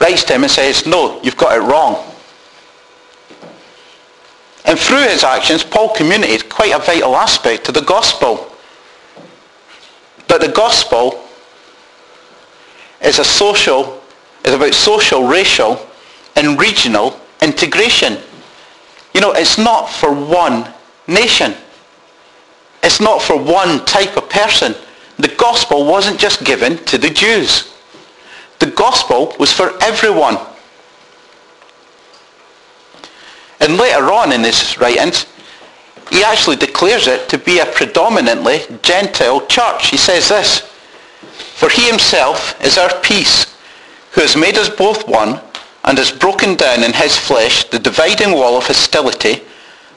writes 0.00 0.24
to 0.24 0.34
him 0.34 0.42
and 0.42 0.50
says, 0.50 0.86
no, 0.86 1.20
you've 1.22 1.36
got 1.36 1.56
it 1.56 1.60
wrong. 1.60 2.04
And 4.64 4.78
through 4.78 5.02
his 5.02 5.24
actions, 5.24 5.64
Paul 5.64 5.90
communicated 5.90 6.48
quite 6.48 6.72
a 6.72 6.78
vital 6.78 7.16
aspect 7.16 7.64
to 7.64 7.72
the 7.72 7.82
gospel. 7.82 8.52
That 10.28 10.40
the 10.40 10.48
gospel 10.48 11.24
is 13.00 13.18
a 13.18 13.24
social, 13.24 14.01
is 14.44 14.54
about 14.54 14.74
social, 14.74 15.24
racial, 15.26 15.86
and 16.36 16.58
regional 16.60 17.20
integration. 17.40 18.18
You 19.14 19.20
know, 19.20 19.32
it's 19.32 19.58
not 19.58 19.86
for 19.88 20.12
one 20.12 20.72
nation. 21.06 21.54
It's 22.82 23.00
not 23.00 23.22
for 23.22 23.36
one 23.36 23.84
type 23.84 24.16
of 24.16 24.28
person. 24.28 24.74
The 25.18 25.28
gospel 25.28 25.84
wasn't 25.84 26.18
just 26.18 26.44
given 26.44 26.78
to 26.86 26.98
the 26.98 27.10
Jews. 27.10 27.72
The 28.58 28.66
gospel 28.66 29.34
was 29.38 29.52
for 29.52 29.80
everyone. 29.82 30.38
And 33.60 33.76
later 33.76 34.10
on 34.12 34.32
in 34.32 34.42
his 34.42 34.76
writings, 34.78 35.26
he 36.10 36.24
actually 36.24 36.56
declares 36.56 37.06
it 37.06 37.28
to 37.28 37.38
be 37.38 37.60
a 37.60 37.66
predominantly 37.66 38.62
Gentile 38.82 39.46
church. 39.46 39.88
He 39.88 39.96
says 39.96 40.28
this, 40.28 40.60
For 41.54 41.68
he 41.68 41.88
himself 41.88 42.60
is 42.64 42.76
our 42.76 42.92
peace, 43.00 43.51
who 44.12 44.20
has 44.20 44.36
made 44.36 44.56
us 44.56 44.68
both 44.68 45.08
one, 45.08 45.40
and 45.84 45.98
has 45.98 46.12
broken 46.12 46.54
down 46.54 46.84
in 46.84 46.92
his 46.92 47.16
flesh 47.16 47.64
the 47.70 47.78
dividing 47.78 48.32
wall 48.32 48.56
of 48.56 48.66
hostility, 48.66 49.42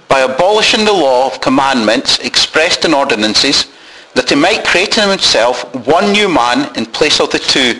by 0.07 0.21
abolishing 0.21 0.85
the 0.85 0.93
law 0.93 1.27
of 1.27 1.41
commandments 1.41 2.19
expressed 2.19 2.85
in 2.85 2.93
ordinances, 2.93 3.67
that 4.13 4.29
he 4.29 4.35
might 4.35 4.65
create 4.65 4.97
in 4.97 5.09
himself 5.09 5.63
one 5.87 6.11
new 6.11 6.29
man 6.29 6.73
in 6.77 6.85
place 6.85 7.19
of 7.19 7.29
the 7.31 7.39
two, 7.39 7.79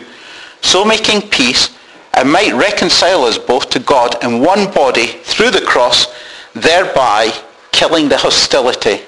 so 0.62 0.84
making 0.84 1.22
peace, 1.30 1.77
and 2.13 2.32
might 2.32 2.54
reconcile 2.54 3.24
us 3.24 3.38
both 3.38 3.70
to 3.70 3.80
God 3.80 4.22
in 4.24 4.42
one 4.42 4.72
body 4.72 5.08
through 5.08 5.51
the 5.51 5.62
cross, 5.62 6.08
thereby 6.54 7.32
killing 7.72 8.10
the 8.10 8.18
hostility. 8.18 9.01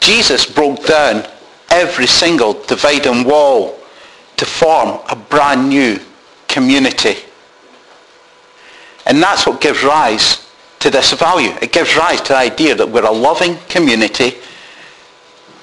Jesus 0.00 0.44
broke 0.46 0.86
down 0.86 1.26
every 1.70 2.06
single 2.06 2.54
dividing 2.64 3.24
wall 3.24 3.78
to 4.42 4.48
form 4.48 4.98
a 5.08 5.14
brand 5.14 5.68
new 5.68 6.00
community. 6.48 7.14
And 9.06 9.22
that's 9.22 9.46
what 9.46 9.60
gives 9.60 9.84
rise 9.84 10.50
to 10.80 10.90
this 10.90 11.12
value. 11.12 11.50
It 11.62 11.70
gives 11.70 11.94
rise 11.94 12.20
to 12.22 12.30
the 12.30 12.38
idea 12.38 12.74
that 12.74 12.88
we're 12.88 13.06
a 13.06 13.12
loving 13.12 13.56
community 13.68 14.34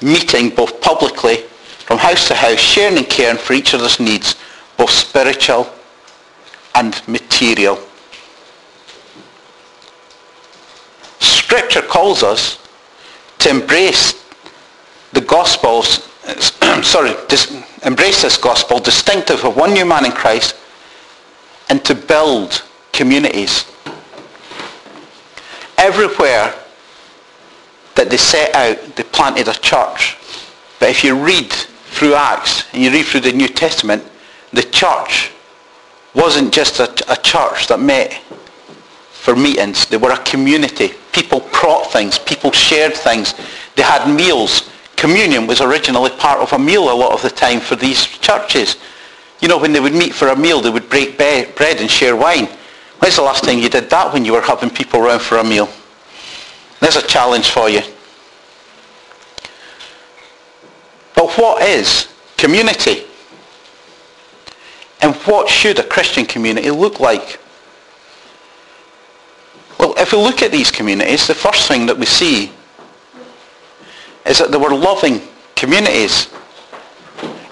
meeting 0.02 0.50
both 0.52 0.80
publicly 0.80 1.42
from 1.88 1.98
house 1.98 2.30
to 2.30 2.36
house, 2.36 2.58
sharing 2.58 2.98
and 2.98 3.10
caring 3.10 3.38
for 3.38 3.52
each 3.52 3.74
other's 3.74 4.00
needs 4.00 4.36
both 4.78 4.92
spiritual 4.92 5.70
and 6.76 7.06
material. 7.06 7.78
Scripture 11.20 11.82
calls 11.82 12.24
us 12.24 12.66
to 13.40 13.50
embrace 13.50 14.26
the 15.12 15.20
gospels, 15.20 16.09
sorry, 16.84 17.14
dis, 17.28 17.52
embrace 17.84 18.22
this 18.22 18.38
gospel 18.38 18.80
distinctive 18.80 19.44
of 19.44 19.56
one 19.56 19.74
new 19.74 19.86
man 19.86 20.06
in 20.06 20.12
Christ 20.12 20.56
and 21.70 21.84
to 21.86 21.96
build 21.96 22.64
communities. 22.92 23.66
Everywhere 25.78 26.54
that 27.96 28.10
they 28.10 28.18
set 28.18 28.54
out, 28.56 28.78
they 28.96 29.04
planted 29.04 29.48
a 29.48 29.54
church. 29.54 30.18
But 30.80 30.90
if 30.90 31.04
you 31.04 31.16
read 31.16 31.52
through 31.52 32.16
Acts 32.16 32.64
and 32.74 32.84
you 32.84 32.92
read 32.92 33.06
through 33.06 33.22
the 33.22 33.32
New 33.32 33.48
Testament, 33.48 34.04
the 34.54 34.64
church 34.64 35.32
wasn't 36.14 36.54
just 36.54 36.80
a, 36.80 36.90
a 37.12 37.16
church 37.18 37.68
that 37.68 37.80
met 37.80 38.14
for 39.12 39.36
meetings. 39.36 39.86
They 39.86 39.98
were 39.98 40.12
a 40.12 40.24
community. 40.24 40.92
People 41.12 41.42
brought 41.52 41.92
things. 41.92 42.18
People 42.18 42.52
shared 42.52 42.94
things. 42.94 43.34
They 43.76 43.84
had 43.84 44.14
meals. 44.14 44.70
Communion 45.00 45.48
was 45.48 45.62
originally 45.62 46.10
part 46.10 46.41
of 46.41 46.51
a 46.51 46.60
meal 46.60 46.91
a 46.91 46.94
lot 46.94 47.13
of 47.13 47.22
the 47.22 47.29
time 47.29 47.62
for 47.62 47.77
these 47.77 48.06
churches. 48.06 48.75
You 49.39 49.48
know, 49.48 49.58
when 49.58 49.72
they 49.72 49.79
would 49.79 49.94
meet 49.94 50.13
for 50.13 50.27
a 50.27 50.36
meal, 50.36 50.60
they 50.60 50.70
would 50.70 50.89
break 50.89 51.18
be- 51.18 51.46
bread 51.56 51.79
and 51.79 51.89
share 51.89 52.18
wine. 52.18 52.48
When's 53.00 53.15
the 53.15 53.22
last 53.22 53.46
time 53.46 53.60
you 53.60 53.70
did 53.70 53.89
that 53.89 54.12
when 54.12 54.25
you 54.25 54.34
were 54.34 54.41
having 54.41 54.70
people 54.70 55.00
around 55.00 55.22
for 55.22 55.38
a 55.38 55.44
meal? 55.44 55.70
There's 56.82 56.98
a 56.98 57.08
challenge 57.08 57.50
for 57.50 57.70
you. 57.70 57.82
But 61.15 61.32
what 61.38 61.62
is 61.62 62.10
community? 62.36 63.06
And 65.01 65.15
what 65.15 65.48
should 65.48 65.79
a 65.79 65.84
Christian 65.84 66.25
community 66.25 66.72
look 66.72 67.00
like? 67.00 67.39
Well, 69.79 69.94
if 69.98 70.12
we 70.12 70.18
look 70.18 70.41
at 70.41 70.51
these 70.51 70.72
communities, 70.72 71.25
the 71.25 71.36
first 71.36 71.70
thing 71.70 71.86
that 71.86 71.98
we 71.98 72.06
see 72.06 72.51
is 74.30 74.38
that 74.38 74.52
they 74.52 74.58
were 74.58 74.74
loving 74.74 75.22
communities 75.56 76.30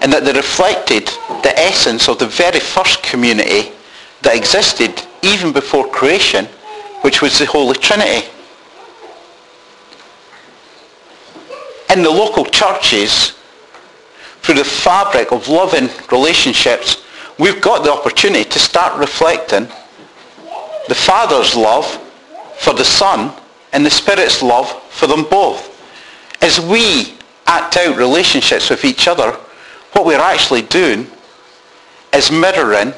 and 0.00 0.12
that 0.12 0.24
they 0.24 0.32
reflected 0.32 1.06
the 1.42 1.52
essence 1.58 2.08
of 2.08 2.18
the 2.18 2.26
very 2.26 2.60
first 2.60 3.02
community 3.02 3.72
that 4.22 4.36
existed 4.36 5.02
even 5.22 5.52
before 5.52 5.88
creation, 5.88 6.46
which 7.02 7.20
was 7.20 7.36
the 7.38 7.46
Holy 7.46 7.74
Trinity. 7.74 8.28
In 11.90 12.02
the 12.02 12.10
local 12.10 12.44
churches, 12.44 13.34
through 14.42 14.54
the 14.54 14.64
fabric 14.64 15.32
of 15.32 15.48
loving 15.48 15.88
relationships, 16.12 17.04
we've 17.38 17.60
got 17.60 17.82
the 17.82 17.92
opportunity 17.92 18.44
to 18.44 18.58
start 18.58 18.96
reflecting 18.98 19.66
the 20.86 20.94
Father's 20.94 21.56
love 21.56 21.86
for 22.58 22.72
the 22.72 22.84
Son 22.84 23.32
and 23.72 23.84
the 23.84 23.90
Spirit's 23.90 24.42
love 24.42 24.70
for 24.90 25.08
them 25.08 25.24
both. 25.24 25.77
As 26.40 26.60
we 26.60 27.14
act 27.46 27.76
out 27.76 27.96
relationships 27.96 28.70
with 28.70 28.84
each 28.84 29.08
other, 29.08 29.32
what 29.92 30.04
we're 30.04 30.20
actually 30.20 30.62
doing 30.62 31.06
is 32.14 32.30
mirroring 32.30 32.92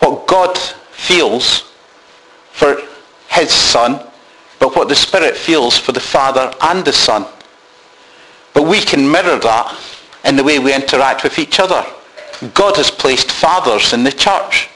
what 0.00 0.26
God 0.26 0.56
feels 0.58 1.72
for 2.52 2.82
his 3.28 3.50
Son, 3.50 4.04
but 4.58 4.76
what 4.76 4.88
the 4.88 4.94
Spirit 4.94 5.36
feels 5.36 5.76
for 5.76 5.92
the 5.92 6.00
Father 6.00 6.52
and 6.60 6.84
the 6.84 6.92
Son. 6.92 7.24
But 8.52 8.64
we 8.64 8.80
can 8.80 9.10
mirror 9.10 9.38
that 9.38 9.78
in 10.24 10.36
the 10.36 10.44
way 10.44 10.58
we 10.58 10.74
interact 10.74 11.24
with 11.24 11.38
each 11.38 11.58
other. 11.58 11.84
God 12.54 12.76
has 12.76 12.90
placed 12.90 13.30
fathers 13.30 13.92
in 13.92 14.04
the 14.04 14.12
church. 14.12 14.68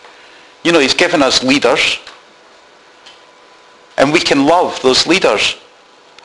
You 0.64 0.73
know, 0.73 0.80
he's 0.80 0.95
given 0.95 1.23
us 1.23 1.42
leaders. 1.42 1.99
And 3.99 4.12
we 4.12 4.21
can 4.21 4.47
love 4.47 4.80
those 4.83 5.06
leaders. 5.06 5.56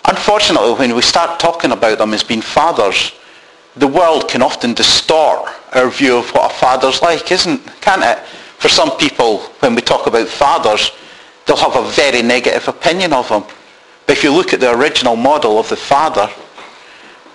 Unfortunately, 0.06 0.74
when 0.74 0.96
we 0.96 1.02
start 1.02 1.40
talking 1.40 1.72
about 1.72 1.98
them 1.98 2.14
as 2.14 2.24
being 2.24 2.42
fathers, 2.42 3.14
the 3.76 3.88
world 3.88 4.28
can 4.28 4.42
often 4.42 4.74
distort 4.74 5.50
our 5.74 5.90
view 5.90 6.18
of 6.18 6.30
what 6.32 6.52
a 6.52 6.54
father's 6.54 7.02
like, 7.02 7.32
isn't, 7.32 7.66
can't 7.82 8.04
it? 8.04 8.20
For 8.58 8.70
some 8.70 8.98
people, 8.98 9.40
when 9.60 9.76
we 9.76 9.82
talk 9.82 10.08
about 10.08 10.28
fathers, 10.28 10.92
they'll 11.46 11.56
have 11.58 11.76
a 11.76 11.90
very 11.92 12.22
negative 12.22 12.68
opinion 12.68 13.14
of 13.14 13.30
them. 13.30 13.44
But 14.06 14.18
if 14.18 14.24
you 14.24 14.34
look 14.34 14.54
at 14.54 14.60
the 14.60 14.76
original 14.76 15.16
model 15.16 15.58
of 15.58 15.70
the 15.70 15.78
father, 15.78 16.30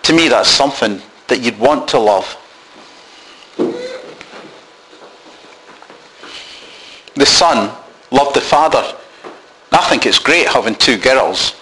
to 0.02 0.12
me 0.12 0.28
that's 0.28 0.48
something 0.48 1.00
that 1.28 1.40
you'd 1.40 1.58
want 1.58 1.88
to 1.88 1.98
love. 1.98 2.36
The 7.14 7.26
son 7.26 7.74
loved 8.10 8.36
the 8.36 8.40
father. 8.40 8.84
I 9.72 9.88
think 9.88 10.06
it's 10.06 10.18
great 10.18 10.46
having 10.46 10.74
two 10.74 10.98
girls. 10.98 11.54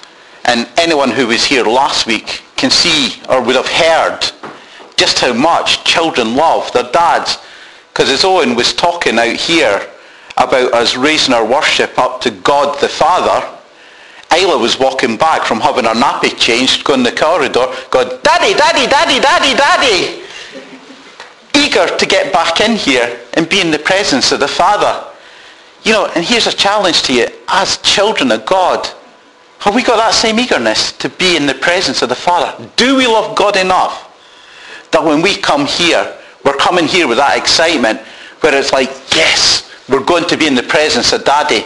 And 0.44 0.68
anyone 0.76 1.10
who 1.10 1.26
was 1.26 1.44
here 1.44 1.64
last 1.64 2.06
week 2.06 2.42
can 2.56 2.70
see 2.70 3.20
or 3.28 3.42
would 3.42 3.56
have 3.56 3.66
heard 3.66 4.20
just 4.96 5.18
how 5.18 5.32
much 5.32 5.84
children 5.84 6.36
love 6.36 6.72
their 6.72 6.90
dads. 6.92 7.38
Because 7.92 8.10
as 8.10 8.24
Owen 8.24 8.54
was 8.54 8.72
talking 8.72 9.18
out 9.18 9.36
here 9.36 9.88
about 10.36 10.72
us 10.74 10.96
raising 10.96 11.34
our 11.34 11.46
worship 11.46 11.98
up 11.98 12.20
to 12.22 12.30
God 12.30 12.80
the 12.80 12.88
Father, 12.88 13.48
Isla 14.36 14.58
was 14.58 14.78
walking 14.78 15.16
back 15.16 15.44
from 15.44 15.60
having 15.60 15.84
her 15.84 15.94
nappy 15.94 16.36
changed, 16.36 16.84
going 16.84 17.00
in 17.00 17.04
the 17.04 17.12
corridor, 17.12 17.72
going, 17.90 18.08
Daddy, 18.22 18.54
Daddy, 18.54 18.86
Daddy, 18.86 19.20
Daddy, 19.20 19.54
Daddy! 19.56 20.22
Eager 21.54 21.86
to 21.96 22.06
get 22.06 22.32
back 22.32 22.60
in 22.60 22.76
here 22.76 23.20
and 23.34 23.48
be 23.48 23.60
in 23.60 23.70
the 23.70 23.78
presence 23.78 24.32
of 24.32 24.40
the 24.40 24.48
Father. 24.48 25.04
You 25.84 25.92
know, 25.92 26.06
and 26.16 26.24
here's 26.24 26.48
a 26.48 26.52
challenge 26.52 27.02
to 27.04 27.14
you. 27.14 27.28
As 27.46 27.76
children 27.78 28.32
of 28.32 28.44
God, 28.44 28.88
have 29.64 29.74
we 29.74 29.82
got 29.82 29.96
that 29.96 30.12
same 30.12 30.38
eagerness 30.38 30.92
to 30.92 31.08
be 31.08 31.38
in 31.38 31.46
the 31.46 31.54
presence 31.54 32.02
of 32.02 32.10
the 32.10 32.14
Father? 32.14 32.52
Do 32.76 32.96
we 32.96 33.06
love 33.06 33.34
God 33.34 33.56
enough 33.56 34.10
that 34.90 35.02
when 35.02 35.22
we 35.22 35.36
come 35.36 35.64
here, 35.64 36.14
we're 36.44 36.56
coming 36.56 36.86
here 36.86 37.08
with 37.08 37.16
that 37.16 37.38
excitement 37.38 37.98
where 38.40 38.54
it's 38.54 38.74
like, 38.74 38.90
yes, 39.16 39.72
we're 39.88 40.04
going 40.04 40.26
to 40.26 40.36
be 40.36 40.46
in 40.46 40.54
the 40.54 40.62
presence 40.62 41.14
of 41.14 41.24
Daddy. 41.24 41.64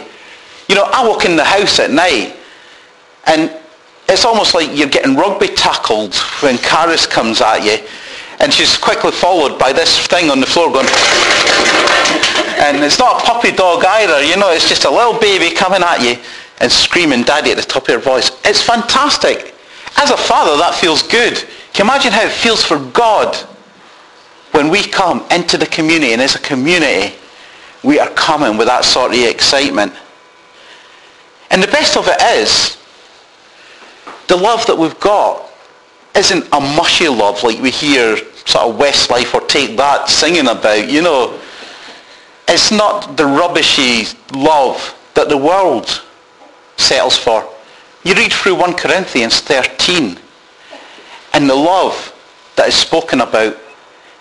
You 0.69 0.75
know, 0.75 0.87
I 0.93 1.05
walk 1.05 1.25
in 1.25 1.35
the 1.35 1.43
house 1.43 1.77
at 1.79 1.91
night 1.91 2.37
and 3.25 3.51
it's 4.07 4.23
almost 4.23 4.53
like 4.53 4.69
you're 4.71 4.87
getting 4.87 5.17
rugby 5.17 5.49
tackled 5.49 6.15
when 6.39 6.55
Karis 6.55 7.09
comes 7.09 7.41
at 7.41 7.65
you 7.65 7.85
and 8.39 8.53
she's 8.53 8.77
quickly 8.77 9.11
followed 9.11 9.59
by 9.59 9.73
this 9.73 10.07
thing 10.07 10.31
on 10.31 10.39
the 10.39 10.45
floor 10.45 10.71
going 10.71 10.87
and 12.63 12.77
it's 12.79 12.97
not 12.97 13.21
a 13.21 13.25
puppy 13.25 13.51
dog 13.51 13.83
either 13.83 14.23
you 14.23 14.37
know 14.37 14.51
it's 14.51 14.67
just 14.67 14.85
a 14.85 14.89
little 14.89 15.19
baby 15.19 15.53
coming 15.53 15.83
at 15.83 16.01
you 16.01 16.15
and 16.59 16.71
screaming 16.71 17.23
daddy 17.23 17.51
at 17.51 17.57
the 17.57 17.63
top 17.63 17.83
of 17.83 17.89
your 17.89 17.99
voice. 17.99 18.31
It's 18.45 18.61
fantastic. 18.61 19.55
As 19.97 20.11
a 20.11 20.17
father 20.17 20.57
that 20.57 20.75
feels 20.75 21.01
good. 21.01 21.35
Can 21.73 21.85
you 21.85 21.91
imagine 21.91 22.11
how 22.11 22.25
it 22.25 22.31
feels 22.31 22.63
for 22.63 22.77
god 22.77 23.35
when 24.51 24.69
we 24.69 24.83
come 24.83 25.25
into 25.31 25.57
the 25.57 25.65
community 25.65 26.13
and 26.13 26.21
as 26.21 26.35
a 26.35 26.39
community 26.39 27.15
we 27.83 27.99
are 27.99 28.09
coming 28.09 28.57
with 28.57 28.67
that 28.67 28.83
sort 28.83 29.13
of 29.13 29.19
excitement. 29.19 29.93
And 31.49 31.63
the 31.63 31.67
best 31.67 31.97
of 31.97 32.07
it 32.07 32.21
is 32.21 32.77
the 34.27 34.35
love 34.35 34.65
that 34.67 34.77
we've 34.77 34.99
got 34.99 35.49
isn't 36.15 36.45
a 36.51 36.59
mushy 36.59 37.07
love 37.07 37.41
like 37.43 37.59
we 37.61 37.71
hear 37.71 38.17
sort 38.45 38.65
of 38.65 38.75
Westlife 38.75 39.33
or 39.33 39.41
Take 39.47 39.77
That 39.77 40.09
singing 40.09 40.47
about, 40.47 40.89
you 40.89 41.01
know. 41.01 41.39
It's 42.47 42.71
not 42.71 43.15
the 43.15 43.25
rubbishy 43.25 44.07
love 44.33 44.95
that 45.13 45.29
the 45.29 45.37
world 45.37 46.03
settles 46.79 47.17
for. 47.17 47.47
You 48.03 48.13
read 48.15 48.31
through 48.31 48.55
1 48.55 48.73
Corinthians 48.73 49.39
13 49.41 50.17
and 51.33 51.49
the 51.49 51.55
love 51.55 52.15
that 52.55 52.67
is 52.67 52.75
spoken 52.75 53.21
about 53.21 53.57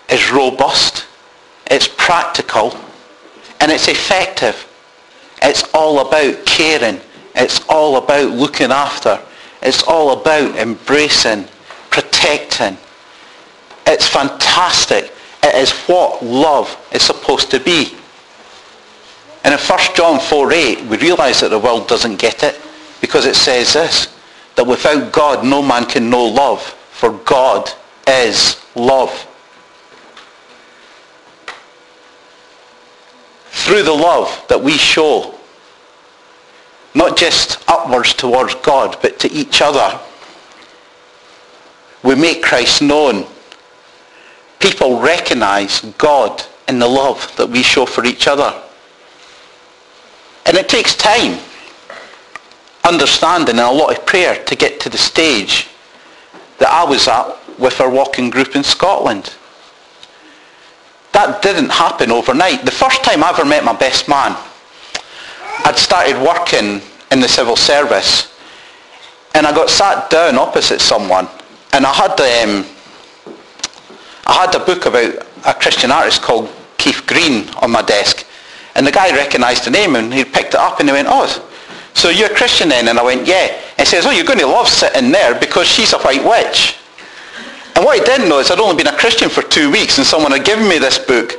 is 0.09 0.31
robust, 0.31 1.07
it's 1.71 1.89
practical, 1.89 2.77
and 3.61 3.71
it's 3.71 3.89
effective. 3.89 4.67
It's 5.43 5.63
all 5.75 6.07
about 6.07 6.45
caring. 6.47 7.01
It's 7.35 7.65
all 7.69 7.97
about 7.97 8.31
looking 8.31 8.71
after. 8.71 9.21
It's 9.63 9.83
all 9.83 10.21
about 10.21 10.57
embracing, 10.57 11.47
protecting. 11.91 12.77
It's 13.87 14.07
fantastic. 14.07 15.13
It 15.43 15.55
is 15.55 15.73
what 15.89 16.23
love 16.23 16.77
is 16.93 17.03
supposed 17.03 17.51
to 17.53 17.61
be. 17.61 17.97
And 19.45 19.55
in 19.55 19.61
1 19.61 19.79
John 19.95 20.21
4, 20.21 20.53
8, 20.53 20.83
we 20.87 20.97
realise 20.99 21.41
that 21.41 21.51
the 21.51 21.59
world 21.59 21.89
doesn't 21.89 22.17
get 22.17 22.43
it 22.43 22.61
because 23.01 23.25
it 23.25 23.37
says 23.37 23.73
this, 23.75 24.15
that 24.57 24.67
without 24.67 25.13
God 25.13 25.45
no 25.45 25.63
man 25.63 25.87
can 25.87 26.11
know 26.11 26.25
love, 26.25 26.63
for 26.63 27.13
God 27.25 27.71
is 28.07 28.61
love. 28.75 29.27
Through 33.51 33.83
the 33.83 33.93
love 33.93 34.45
that 34.49 34.63
we 34.63 34.73
show 34.73 35.39
not 36.95 37.17
just 37.17 37.63
upwards 37.69 38.13
towards 38.15 38.55
God, 38.57 38.99
but 39.03 39.19
to 39.21 39.31
each 39.31 39.61
other. 39.63 40.01
We 42.03 42.15
make 42.15 42.43
Christ 42.43 42.83
known. 42.83 43.27
People 44.59 45.01
recognize 45.01 45.81
God 45.99 46.43
in 46.67 46.79
the 46.79 46.89
love 46.89 47.35
that 47.37 47.49
we 47.49 47.63
show 47.63 47.87
for 47.87 48.05
each 48.05 48.27
other. 48.27 48.53
And 50.49 50.57
it 50.57 50.67
takes 50.67 50.95
time, 50.95 51.39
understanding 52.83 53.59
and 53.59 53.69
a 53.69 53.71
lot 53.71 53.95
of 53.95 54.07
prayer 54.07 54.43
to 54.47 54.57
get 54.57 54.81
to 54.81 54.89
the 54.89 54.97
stage 54.97 55.69
that 56.57 56.71
I 56.71 56.85
was 56.85 57.07
at 57.07 57.37
with 57.59 57.79
our 57.83 57.91
walking 57.91 58.31
group 58.31 58.57
in 58.57 58.65
Scotland. 58.65 59.35
That 61.13 61.43
didn't 61.43 61.69
happen 61.69 62.11
overnight. 62.11 62.65
The 62.65 62.71
first 62.71 63.05
time 63.05 63.23
I 63.23 63.29
ever 63.29 63.45
met 63.45 63.63
my 63.63 63.77
best 63.77 64.09
man, 64.09 64.39
I'd 65.67 65.77
started 65.77 66.17
working 66.17 66.81
in 67.13 67.21
the 67.21 67.29
civil 67.29 67.55
service 67.55 68.35
and 69.35 69.47
I 69.47 69.53
got 69.53 69.69
sat 69.69 70.09
down 70.09 70.39
opposite 70.39 70.81
someone 70.81 71.29
and 71.75 71.85
I 71.85 71.93
had 71.93 72.13
um, 72.13 72.65
I 74.27 74.33
had 74.33 74.55
a 74.55 74.65
book 74.65 74.87
about 74.87 75.27
a 75.45 75.53
Christian 75.53 75.91
artist 75.91 76.23
called 76.23 76.49
Keith 76.79 77.05
Green 77.07 77.51
on 77.57 77.71
my 77.71 77.83
desk 77.83 78.25
and 78.79 78.87
the 78.87 78.93
guy 78.93 79.15
recognised 79.15 79.67
the 79.67 79.71
name 79.71 79.97
and 79.97 80.15
he 80.15 80.25
picked 80.25 80.55
it 80.55 80.61
up 80.61 80.81
and 80.81 80.89
he 80.89 80.95
went, 80.95 81.09
oh, 81.11 81.27
so 81.93 82.09
you're 82.09 82.33
a 82.33 82.35
Christian 82.35 82.71
then? 82.71 82.89
And 82.89 82.99
I 82.99 83.03
went, 83.03 83.27
yeah. 83.27 83.61
And 83.77 83.81
he 83.81 83.85
says, 83.85 84.07
oh, 84.07 84.11
you're 84.11 84.25
going 84.25 84.39
to 84.39 84.47
love 84.47 84.69
sitting 84.69 85.13
there 85.13 85.39
because 85.39 85.67
she's 85.67 85.93
a 85.93 85.99
white 85.99 86.25
witch. 86.25 86.79
And 87.77 87.85
what 87.85 88.01
I 88.01 88.05
didn't 88.05 88.31
know 88.31 88.39
is 88.39 88.51
I'd 88.51 88.59
only 88.59 88.83
been 88.83 88.93
a 88.93 88.97
Christian 88.97 89.29
for 89.29 89.43
two 89.43 89.71
weeks 89.71 89.99
and 89.99 90.07
someone 90.07 90.33
had 90.33 90.45
given 90.45 90.67
me 90.67 90.79
this 90.79 90.99
book 90.99 91.33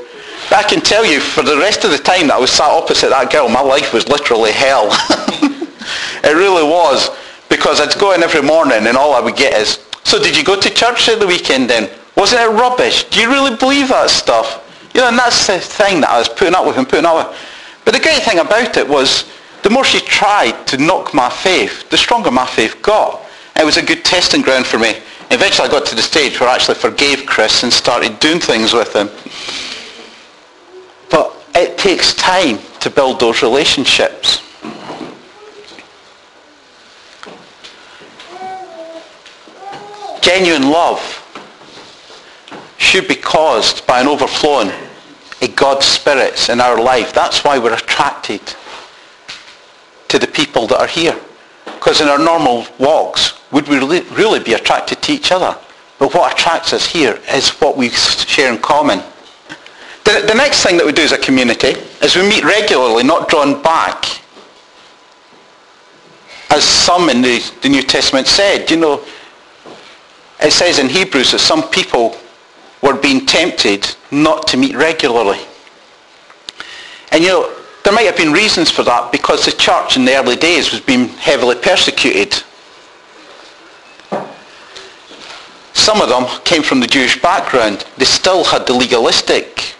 I 0.51 0.63
can 0.63 0.81
tell 0.81 1.05
you, 1.05 1.19
for 1.19 1.43
the 1.43 1.57
rest 1.57 1.83
of 1.85 1.91
the 1.91 1.99
time 1.99 2.27
that 2.27 2.35
I 2.35 2.39
was 2.39 2.49
sat 2.49 2.71
opposite 2.71 3.09
that 3.09 3.31
girl, 3.31 3.49
my 3.49 3.61
life 3.61 3.93
was 3.93 4.07
literally 4.07 4.51
hell. 4.51 4.87
it 6.23 6.35
really 6.35 6.63
was. 6.63 7.09
Because 7.49 7.79
I'd 7.79 7.97
go 7.99 8.13
in 8.13 8.23
every 8.23 8.41
morning 8.41 8.87
and 8.87 8.97
all 8.97 9.13
I 9.13 9.19
would 9.19 9.35
get 9.35 9.53
is, 9.59 9.85
so 10.03 10.21
did 10.21 10.35
you 10.35 10.43
go 10.43 10.59
to 10.59 10.69
church 10.69 11.07
at 11.07 11.19
the 11.19 11.27
weekend 11.27 11.69
then? 11.69 11.89
Wasn't 12.17 12.41
it 12.41 12.49
rubbish? 12.49 13.03
Do 13.05 13.21
you 13.21 13.29
really 13.29 13.55
believe 13.55 13.89
that 13.89 14.09
stuff? 14.09 14.65
You 14.93 15.01
know, 15.01 15.09
and 15.09 15.17
that's 15.17 15.47
the 15.47 15.59
thing 15.59 16.01
that 16.01 16.09
I 16.09 16.17
was 16.17 16.29
putting 16.29 16.55
up 16.55 16.65
with 16.65 16.77
and 16.77 16.87
putting 16.87 17.05
up 17.05 17.29
with. 17.29 17.37
But 17.85 17.93
the 17.93 17.99
great 17.99 18.23
thing 18.23 18.39
about 18.39 18.77
it 18.77 18.87
was, 18.87 19.31
the 19.63 19.69
more 19.69 19.83
she 19.83 19.99
tried 19.99 20.65
to 20.67 20.77
knock 20.77 21.13
my 21.13 21.29
faith, 21.29 21.89
the 21.89 21.97
stronger 21.97 22.31
my 22.31 22.45
faith 22.45 22.81
got. 22.81 23.21
It 23.55 23.65
was 23.65 23.77
a 23.77 23.83
good 23.83 24.05
testing 24.05 24.41
ground 24.41 24.65
for 24.65 24.79
me. 24.79 24.95
Eventually 25.31 25.67
I 25.67 25.71
got 25.71 25.85
to 25.87 25.95
the 25.95 26.01
stage 26.01 26.39
where 26.39 26.49
I 26.49 26.55
actually 26.55 26.75
forgave 26.75 27.25
Chris 27.25 27.63
and 27.63 27.71
started 27.71 28.19
doing 28.19 28.39
things 28.39 28.73
with 28.73 28.95
him. 28.95 29.09
But 31.11 31.35
it 31.55 31.77
takes 31.77 32.13
time 32.15 32.59
to 32.79 32.89
build 32.89 33.19
those 33.19 33.41
relationships. 33.41 34.41
Genuine 40.21 40.69
love 40.69 41.18
should 42.79 43.07
be 43.07 43.15
caused 43.15 43.85
by 43.85 43.99
an 44.01 44.07
overflowing 44.07 44.71
of 45.41 45.55
God's 45.55 45.85
spirits 45.85 46.49
in 46.49 46.59
our 46.59 46.81
life. 46.81 47.13
That's 47.13 47.43
why 47.43 47.59
we're 47.59 47.73
attracted 47.73 48.41
to 50.07 50.17
the 50.17 50.27
people 50.27 50.65
that 50.67 50.79
are 50.79 50.87
here. 50.87 51.17
Because 51.65 52.01
in 52.01 52.07
our 52.07 52.17
normal 52.17 52.65
walks, 52.79 53.39
would 53.51 53.67
we 53.67 53.77
really 53.77 54.39
be 54.39 54.53
attracted 54.53 55.01
to 55.03 55.11
each 55.11 55.31
other? 55.31 55.57
But 55.99 56.13
what 56.13 56.33
attracts 56.33 56.73
us 56.73 56.85
here 56.85 57.19
is 57.29 57.49
what 57.61 57.77
we 57.77 57.89
share 57.89 58.51
in 58.51 58.59
common. 58.59 59.03
The, 60.05 60.23
the 60.25 60.33
next 60.33 60.63
thing 60.63 60.77
that 60.77 60.85
we 60.85 60.93
do 60.93 61.03
as 61.03 61.11
a 61.11 61.17
community 61.17 61.75
is 62.01 62.15
we 62.15 62.27
meet 62.27 62.43
regularly, 62.43 63.03
not 63.03 63.29
drawn 63.29 63.61
back. 63.61 64.05
As 66.49 66.63
some 66.63 67.09
in 67.09 67.21
the, 67.21 67.39
the 67.61 67.69
New 67.69 67.83
Testament 67.83 68.25
said, 68.25 68.71
you 68.71 68.77
know, 68.77 69.03
it 70.41 70.51
says 70.51 70.79
in 70.79 70.87
Hebrews 70.87 71.33
that 71.33 71.39
some 71.39 71.69
people 71.69 72.17
were 72.81 72.95
being 72.95 73.25
tempted 73.25 73.95
not 74.11 74.47
to 74.47 74.57
meet 74.57 74.75
regularly. 74.75 75.39
And 77.11 77.23
you 77.23 77.29
know, 77.29 77.55
there 77.83 77.93
might 77.93 78.05
have 78.05 78.17
been 78.17 78.31
reasons 78.31 78.69
for 78.69 78.83
that 78.83 79.11
because 79.11 79.45
the 79.45 79.51
church 79.51 79.97
in 79.97 80.05
the 80.05 80.15
early 80.15 80.35
days 80.35 80.71
was 80.71 80.81
being 80.81 81.07
heavily 81.09 81.55
persecuted. 81.55 82.43
Some 85.73 86.01
of 86.01 86.09
them 86.09 86.25
came 86.43 86.61
from 86.61 86.81
the 86.81 86.87
Jewish 86.87 87.21
background. 87.21 87.85
They 87.97 88.05
still 88.05 88.43
had 88.43 88.67
the 88.67 88.73
legalistic 88.73 89.75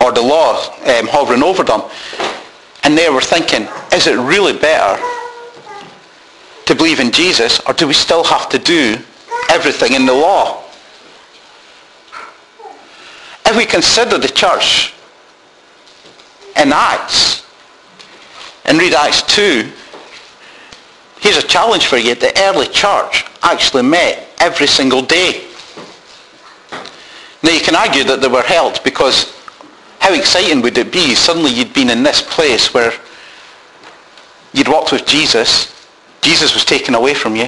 or 0.00 0.12
the 0.12 0.22
law 0.22 0.62
um, 0.86 1.08
hovering 1.08 1.42
over 1.42 1.64
them. 1.64 1.82
And 2.84 2.96
they 2.96 3.08
were 3.10 3.20
thinking, 3.20 3.68
is 3.92 4.06
it 4.06 4.16
really 4.16 4.56
better 4.56 5.02
to 6.66 6.74
believe 6.74 7.00
in 7.00 7.10
Jesus 7.10 7.60
or 7.60 7.72
do 7.72 7.86
we 7.86 7.94
still 7.94 8.22
have 8.24 8.48
to 8.50 8.58
do 8.58 8.96
everything 9.50 9.94
in 9.94 10.06
the 10.06 10.12
law? 10.12 10.62
If 13.44 13.51
we 13.62 13.66
consider 13.66 14.18
the 14.18 14.26
church 14.26 14.92
in 16.56 16.72
Acts 16.72 17.46
and 18.64 18.76
read 18.76 18.92
Acts 18.92 19.22
2, 19.22 19.70
here's 21.20 21.36
a 21.36 21.46
challenge 21.46 21.86
for 21.86 21.96
you. 21.96 22.16
The 22.16 22.32
early 22.40 22.66
church 22.66 23.24
actually 23.40 23.84
met 23.84 24.28
every 24.40 24.66
single 24.66 25.00
day. 25.00 25.46
Now 27.44 27.52
you 27.52 27.60
can 27.60 27.76
argue 27.76 28.02
that 28.02 28.20
they 28.20 28.26
were 28.26 28.42
helped 28.42 28.82
because 28.82 29.32
how 30.00 30.12
exciting 30.12 30.60
would 30.62 30.76
it 30.76 30.90
be? 30.90 31.14
Suddenly 31.14 31.52
you'd 31.52 31.72
been 31.72 31.90
in 31.90 32.02
this 32.02 32.20
place 32.20 32.74
where 32.74 32.92
you'd 34.52 34.66
walked 34.66 34.90
with 34.90 35.06
Jesus, 35.06 35.72
Jesus 36.20 36.52
was 36.52 36.64
taken 36.64 36.96
away 36.96 37.14
from 37.14 37.36
you, 37.36 37.46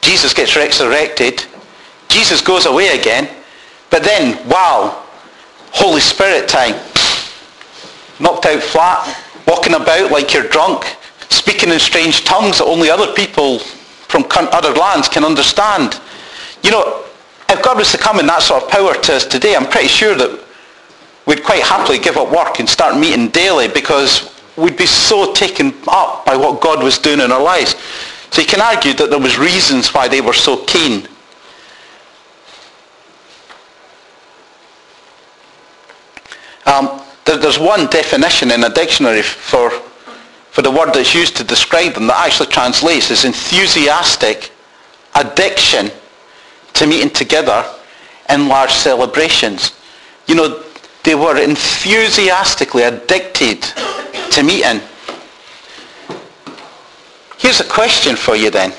Jesus 0.00 0.32
gets 0.32 0.56
resurrected, 0.56 1.44
Jesus 2.08 2.40
goes 2.40 2.64
away 2.64 2.98
again, 2.98 3.28
but 3.90 4.02
then, 4.02 4.48
wow, 4.48 5.04
Holy 5.72 6.00
Spirit 6.00 6.48
time, 6.48 6.74
knocked 8.18 8.46
out 8.46 8.62
flat, 8.62 9.16
walking 9.46 9.74
about 9.74 10.10
like 10.10 10.34
you're 10.34 10.48
drunk, 10.48 10.84
speaking 11.28 11.70
in 11.70 11.78
strange 11.78 12.24
tongues 12.24 12.58
that 12.58 12.64
only 12.64 12.90
other 12.90 13.12
people 13.14 13.58
from 13.58 14.26
other 14.52 14.72
lands 14.72 15.08
can 15.08 15.24
understand. 15.24 16.00
You 16.62 16.72
know, 16.72 17.04
if 17.48 17.62
God 17.62 17.78
was 17.78 17.92
to 17.92 17.98
come 17.98 18.20
in 18.20 18.26
that 18.26 18.42
sort 18.42 18.62
of 18.62 18.70
power 18.70 18.94
to 18.94 19.14
us 19.14 19.24
today, 19.24 19.56
I'm 19.56 19.68
pretty 19.68 19.88
sure 19.88 20.14
that 20.14 20.44
we'd 21.26 21.44
quite 21.44 21.62
happily 21.62 21.98
give 21.98 22.16
up 22.16 22.30
work 22.30 22.60
and 22.60 22.68
start 22.68 22.98
meeting 22.98 23.28
daily 23.28 23.68
because 23.68 24.34
we'd 24.56 24.76
be 24.76 24.86
so 24.86 25.32
taken 25.32 25.74
up 25.88 26.24
by 26.26 26.36
what 26.36 26.60
God 26.60 26.82
was 26.82 26.98
doing 26.98 27.20
in 27.20 27.32
our 27.32 27.42
lives. 27.42 27.76
So 28.30 28.42
you 28.42 28.46
can 28.46 28.60
argue 28.60 28.92
that 28.94 29.10
there 29.10 29.18
was 29.18 29.38
reasons 29.38 29.94
why 29.94 30.08
they 30.08 30.20
were 30.20 30.32
so 30.32 30.64
keen. 30.64 31.08
Um, 36.66 37.02
there's 37.24 37.58
one 37.58 37.86
definition 37.86 38.50
in 38.50 38.64
a 38.64 38.70
dictionary 38.70 39.22
for, 39.22 39.70
for 40.50 40.62
the 40.62 40.70
word 40.70 40.92
that's 40.92 41.14
used 41.14 41.36
to 41.36 41.44
describe 41.44 41.94
them 41.94 42.06
that 42.08 42.26
actually 42.26 42.48
translates 42.48 43.10
as 43.10 43.24
enthusiastic 43.24 44.50
addiction 45.14 45.90
to 46.74 46.86
meeting 46.86 47.10
together 47.10 47.64
in 48.28 48.48
large 48.48 48.72
celebrations. 48.72 49.72
You 50.26 50.34
know, 50.34 50.64
they 51.02 51.14
were 51.14 51.36
enthusiastically 51.36 52.82
addicted 52.82 53.62
to 53.62 54.42
meeting. 54.42 54.80
Here's 57.38 57.60
a 57.60 57.64
question 57.64 58.16
for 58.16 58.36
you 58.36 58.50
then. 58.50 58.72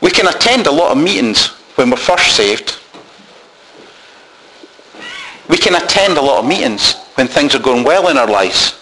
We 0.00 0.10
can 0.10 0.26
attend 0.26 0.66
a 0.66 0.72
lot 0.72 0.92
of 0.92 0.98
meetings 1.02 1.48
when 1.76 1.90
we're 1.90 1.96
first 1.96 2.34
saved. 2.34 2.79
We 5.50 5.58
can 5.58 5.74
attend 5.74 6.16
a 6.16 6.22
lot 6.22 6.38
of 6.38 6.48
meetings 6.48 6.94
when 7.16 7.26
things 7.26 7.54
are 7.54 7.58
going 7.58 7.84
well 7.84 8.08
in 8.08 8.16
our 8.16 8.28
lives. 8.28 8.80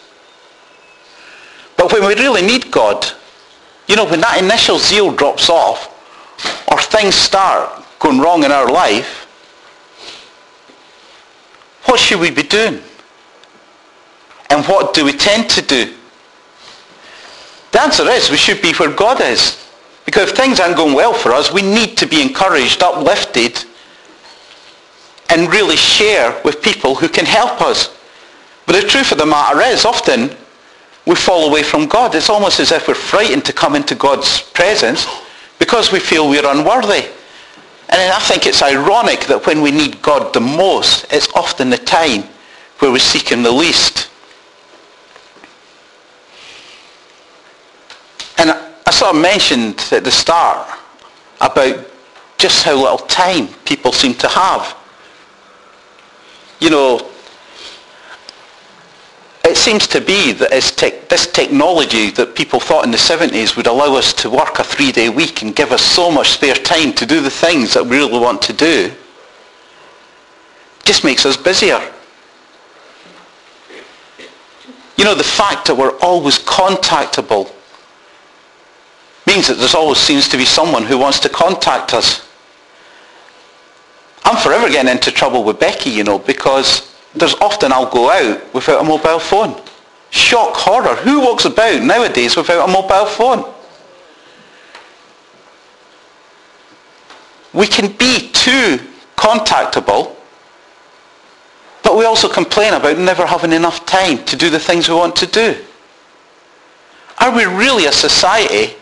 But 1.76 1.92
when 1.92 2.06
we 2.06 2.14
really 2.14 2.42
need 2.42 2.70
God, 2.70 3.06
you 3.86 3.96
know, 3.96 4.04
when 4.04 4.20
that 4.20 4.42
initial 4.42 4.78
zeal 4.78 5.10
drops 5.10 5.48
off 5.48 5.94
or 6.70 6.78
things 6.78 7.14
start 7.14 7.82
going 7.98 8.20
wrong 8.20 8.44
in 8.44 8.52
our 8.52 8.70
life, 8.70 9.24
what 11.84 11.98
should 11.98 12.20
we 12.20 12.30
be 12.30 12.42
doing? 12.42 12.82
And 14.50 14.64
what 14.66 14.92
do 14.92 15.04
we 15.04 15.12
tend 15.12 15.48
to 15.50 15.62
do? 15.62 15.94
The 17.72 17.80
answer 17.80 18.08
is 18.08 18.30
we 18.30 18.36
should 18.36 18.60
be 18.60 18.74
where 18.74 18.92
God 18.92 19.20
is. 19.22 19.64
Because 20.04 20.30
if 20.30 20.36
things 20.36 20.58
aren't 20.58 20.76
going 20.76 20.94
well 20.94 21.12
for 21.12 21.32
us, 21.32 21.52
we 21.52 21.62
need 21.62 21.96
to 21.98 22.06
be 22.06 22.22
encouraged, 22.22 22.82
uplifted, 22.82 23.64
and 25.30 25.52
really 25.52 25.76
share 25.76 26.40
with 26.44 26.62
people 26.62 26.94
who 26.94 27.08
can 27.08 27.26
help 27.26 27.60
us. 27.60 27.96
But 28.66 28.80
the 28.80 28.88
truth 28.88 29.12
of 29.12 29.18
the 29.18 29.26
matter 29.26 29.60
is, 29.60 29.84
often 29.84 30.30
we 31.06 31.14
fall 31.14 31.48
away 31.48 31.62
from 31.62 31.86
God. 31.86 32.14
It's 32.14 32.28
almost 32.28 32.60
as 32.60 32.72
if 32.72 32.86
we're 32.88 32.94
frightened 32.94 33.44
to 33.46 33.52
come 33.52 33.74
into 33.74 33.94
God's 33.94 34.40
presence 34.40 35.06
because 35.58 35.90
we 35.90 36.00
feel 36.00 36.28
we're 36.28 36.46
unworthy. 36.46 37.08
And 37.90 38.12
I 38.12 38.18
think 38.20 38.46
it's 38.46 38.62
ironic 38.62 39.20
that 39.26 39.46
when 39.46 39.62
we 39.62 39.70
need 39.70 40.02
God 40.02 40.34
the 40.34 40.40
most, 40.40 41.06
it's 41.10 41.28
often 41.34 41.70
the 41.70 41.78
time 41.78 42.24
where 42.80 42.90
we 42.92 42.98
seek 42.98 43.30
him 43.30 43.42
the 43.42 43.50
least. 43.50 44.10
And 48.36 48.50
I 48.86 48.90
sort 48.90 49.16
of 49.16 49.20
mentioned 49.22 49.84
at 49.90 50.04
the 50.04 50.10
start 50.10 50.68
about 51.40 51.86
just 52.36 52.62
how 52.62 52.76
little 52.76 52.98
time 52.98 53.48
people 53.64 53.92
seem 53.92 54.14
to 54.14 54.28
have. 54.28 54.76
You 56.60 56.70
know, 56.70 57.10
it 59.44 59.56
seems 59.56 59.86
to 59.88 60.00
be 60.00 60.32
that 60.32 60.50
this 61.08 61.26
technology 61.26 62.10
that 62.10 62.34
people 62.34 62.60
thought 62.60 62.84
in 62.84 62.90
the 62.90 62.98
70s 62.98 63.56
would 63.56 63.66
allow 63.66 63.94
us 63.94 64.12
to 64.14 64.28
work 64.28 64.58
a 64.58 64.64
three-day 64.64 65.08
week 65.08 65.42
and 65.42 65.56
give 65.56 65.72
us 65.72 65.82
so 65.82 66.10
much 66.10 66.30
spare 66.30 66.54
time 66.54 66.92
to 66.94 67.06
do 67.06 67.20
the 67.20 67.30
things 67.30 67.72
that 67.74 67.84
we 67.84 67.96
really 67.96 68.18
want 68.18 68.42
to 68.42 68.52
do 68.52 68.92
just 70.84 71.04
makes 71.04 71.24
us 71.24 71.36
busier. 71.36 71.80
You 74.96 75.04
know, 75.04 75.14
the 75.14 75.22
fact 75.22 75.66
that 75.66 75.76
we're 75.76 75.96
always 76.00 76.38
contactable 76.38 77.52
means 79.26 79.48
that 79.48 79.54
there 79.54 79.68
always 79.76 79.98
seems 79.98 80.28
to 80.28 80.36
be 80.36 80.44
someone 80.44 80.84
who 80.84 80.98
wants 80.98 81.20
to 81.20 81.28
contact 81.28 81.94
us. 81.94 82.27
I'm 84.28 84.36
forever 84.36 84.68
getting 84.68 84.92
into 84.92 85.10
trouble 85.10 85.42
with 85.42 85.58
Becky, 85.58 85.88
you 85.88 86.04
know, 86.04 86.18
because 86.18 86.94
there's 87.14 87.32
often 87.36 87.72
I'll 87.72 87.90
go 87.90 88.10
out 88.10 88.52
without 88.52 88.82
a 88.82 88.84
mobile 88.84 89.18
phone. 89.18 89.58
Shock 90.10 90.54
horror. 90.54 90.96
Who 90.96 91.20
walks 91.20 91.46
about 91.46 91.82
nowadays 91.82 92.36
without 92.36 92.68
a 92.68 92.70
mobile 92.70 93.06
phone? 93.06 93.50
We 97.54 97.66
can 97.66 97.90
be 97.92 98.30
too 98.34 98.78
contactable, 99.16 100.14
but 101.82 101.96
we 101.96 102.04
also 102.04 102.28
complain 102.28 102.74
about 102.74 102.98
never 102.98 103.24
having 103.24 103.54
enough 103.54 103.86
time 103.86 104.22
to 104.26 104.36
do 104.36 104.50
the 104.50 104.58
things 104.58 104.90
we 104.90 104.94
want 104.94 105.16
to 105.16 105.26
do. 105.26 105.56
Are 107.18 107.34
we 107.34 107.46
really 107.46 107.86
a 107.86 107.92
society 107.92 108.76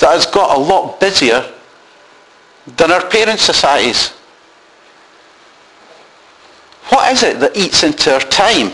that 0.00 0.10
has 0.10 0.26
got 0.26 0.54
a 0.54 0.60
lot 0.60 1.00
busier 1.00 1.50
than 2.76 2.92
our 2.92 3.06
parent 3.08 3.40
societies? 3.40 4.12
What 6.88 7.12
is 7.12 7.22
it 7.22 7.40
that 7.40 7.56
eats 7.56 7.82
into 7.82 8.12
our 8.12 8.20
time? 8.20 8.72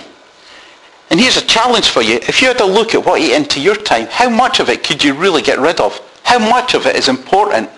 And 1.10 1.20
here's 1.20 1.36
a 1.36 1.46
challenge 1.46 1.88
for 1.88 2.02
you. 2.02 2.16
If 2.16 2.40
you 2.40 2.48
had 2.48 2.60
a 2.60 2.66
look 2.66 2.94
at 2.94 3.04
what 3.04 3.20
ate 3.20 3.32
into 3.32 3.60
your 3.60 3.76
time, 3.76 4.06
how 4.06 4.28
much 4.30 4.60
of 4.60 4.68
it 4.68 4.84
could 4.84 5.02
you 5.02 5.14
really 5.14 5.42
get 5.42 5.58
rid 5.58 5.80
of? 5.80 6.00
How 6.22 6.38
much 6.38 6.74
of 6.74 6.86
it 6.86 6.96
is 6.96 7.08
important? 7.08 7.68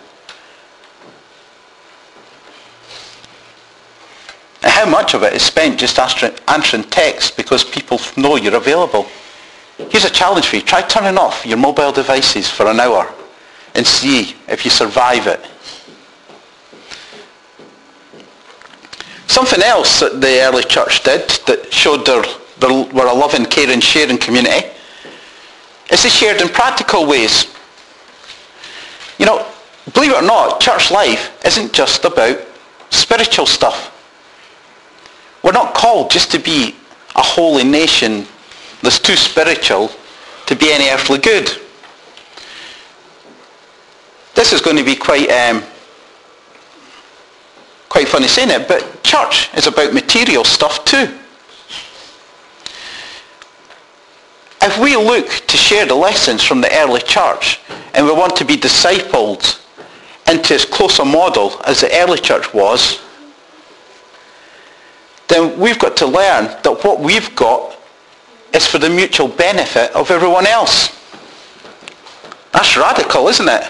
And 4.63 4.73
how 4.73 4.89
much 4.89 5.15
of 5.15 5.23
it 5.23 5.33
is 5.33 5.43
spent 5.43 5.79
just 5.79 5.99
answering 6.49 6.85
texts 6.85 7.31
because 7.31 7.65
people 7.65 7.99
know 8.17 8.37
you're 8.37 8.57
available? 8.57 9.07
Here's 9.91 10.05
a 10.05 10.11
challenge 10.11 10.47
for 10.47 10.57
you. 10.57 10.63
Try 10.63 10.83
turning 10.83 11.19
off 11.19 11.45
your 11.45 11.59
mobile 11.59 11.93
devices 11.93 12.49
for 12.49 12.67
an 12.67 12.81
hour 12.81 13.13
and 13.75 13.87
see 13.87 14.35
if 14.49 14.65
you 14.65 14.71
survive 14.71 15.27
it. 15.27 15.41
Something 19.27 19.63
else 19.63 20.01
that 20.01 20.21
the 20.21 20.41
early 20.43 20.63
church 20.63 21.03
did 21.03 21.29
that 21.47 21.73
showed 21.73 22.07
there 22.07 22.23
were 22.93 23.07
a 23.07 23.13
loving, 23.13 23.45
caring, 23.45 23.81
sharing 23.81 24.19
community 24.19 24.69
is 25.91 26.03
they 26.03 26.09
shared 26.09 26.41
in 26.41 26.49
practical 26.49 27.07
ways. 27.07 27.47
You 29.19 29.27
know, 29.27 29.47
believe 29.95 30.11
it 30.11 30.17
or 30.17 30.23
not, 30.23 30.61
church 30.61 30.91
life 30.91 31.45
isn't 31.45 31.73
just 31.73 32.05
about 32.05 32.39
spiritual 32.91 33.47
stuff. 33.47 33.93
We're 35.43 35.53
not 35.53 35.75
called 35.75 36.11
just 36.11 36.31
to 36.33 36.39
be 36.39 36.75
a 37.15 37.23
holy 37.23 37.65
nation 37.65 38.27
that's 38.83 38.99
too 38.99 39.17
spiritual 39.17 39.91
to 40.47 40.57
be 40.57 40.73
any 40.73 40.91
earthly 40.91 41.19
good. 41.19 41.51
This 44.35 44.53
is 44.53 44.61
going 44.61 44.77
to 44.77 44.85
be 44.85 44.97
quite 44.97 45.29
um, 45.31 45.63
quite 47.89 48.09
funny 48.09 48.29
saying 48.29 48.51
it, 48.51 48.69
but 48.69 48.96
church 49.17 49.55
is 49.57 49.67
about 49.67 49.93
material 49.95 50.45
stuff 50.45 50.85
too. 50.85 51.09
If 54.63 54.79
we 54.79 54.97
look 54.97 55.29
to 55.47 55.57
share 55.57 55.87
the 55.87 55.95
lessons 55.95 56.43
from 56.43 56.61
the 56.61 56.73
early 56.79 57.01
church 57.01 57.61
and 57.95 58.05
we 58.05 58.13
want 58.13 58.37
to 58.37 58.45
be 58.45 58.57
discipled 58.57 59.63
into 60.29 60.55
as 60.55 60.65
close 60.65 60.99
a 60.99 61.05
model 61.05 61.61
as 61.65 61.83
the 61.83 61.95
early 62.01 62.19
church 62.19 62.53
was, 62.53 63.01
then 65.29 65.59
we've 65.59 65.79
got 65.79 65.97
to 65.99 66.07
learn 66.07 66.47
that 66.63 66.81
what 66.83 67.01
we've 67.01 67.35
got 67.37 67.77
is 68.53 68.67
for 68.67 68.79
the 68.79 68.91
mutual 68.91 69.29
benefit 69.29 69.95
of 69.95 70.11
everyone 70.11 70.47
else. 70.47 70.91
That's 72.53 72.77
radical, 72.77 73.29
isn't 73.29 73.49
it? 73.49 73.65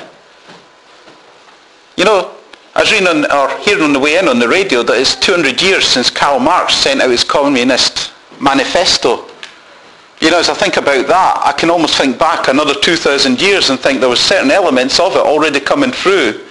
You 1.96 2.04
know, 2.04 2.35
I 2.76 2.80
was 2.80 2.92
reading 2.92 3.08
on, 3.08 3.24
or 3.32 3.56
hearing 3.60 3.84
on 3.84 3.94
the 3.94 3.98
way 3.98 4.18
in 4.18 4.28
on 4.28 4.38
the 4.38 4.46
radio 4.46 4.82
that 4.82 5.00
it's 5.00 5.16
200 5.16 5.62
years 5.62 5.86
since 5.86 6.10
Karl 6.10 6.38
Marx 6.38 6.74
sent 6.74 7.00
out 7.00 7.08
his 7.08 7.24
Communist 7.24 8.12
Manifesto. 8.38 9.24
You 10.20 10.30
know, 10.30 10.38
as 10.38 10.50
I 10.50 10.54
think 10.54 10.76
about 10.76 11.06
that, 11.06 11.42
I 11.42 11.52
can 11.52 11.70
almost 11.70 11.96
think 11.96 12.18
back 12.18 12.48
another 12.48 12.74
2,000 12.74 13.40
years 13.40 13.70
and 13.70 13.80
think 13.80 14.00
there 14.00 14.10
were 14.10 14.14
certain 14.14 14.50
elements 14.50 15.00
of 15.00 15.12
it 15.12 15.20
already 15.20 15.58
coming 15.58 15.90
through 15.90 16.44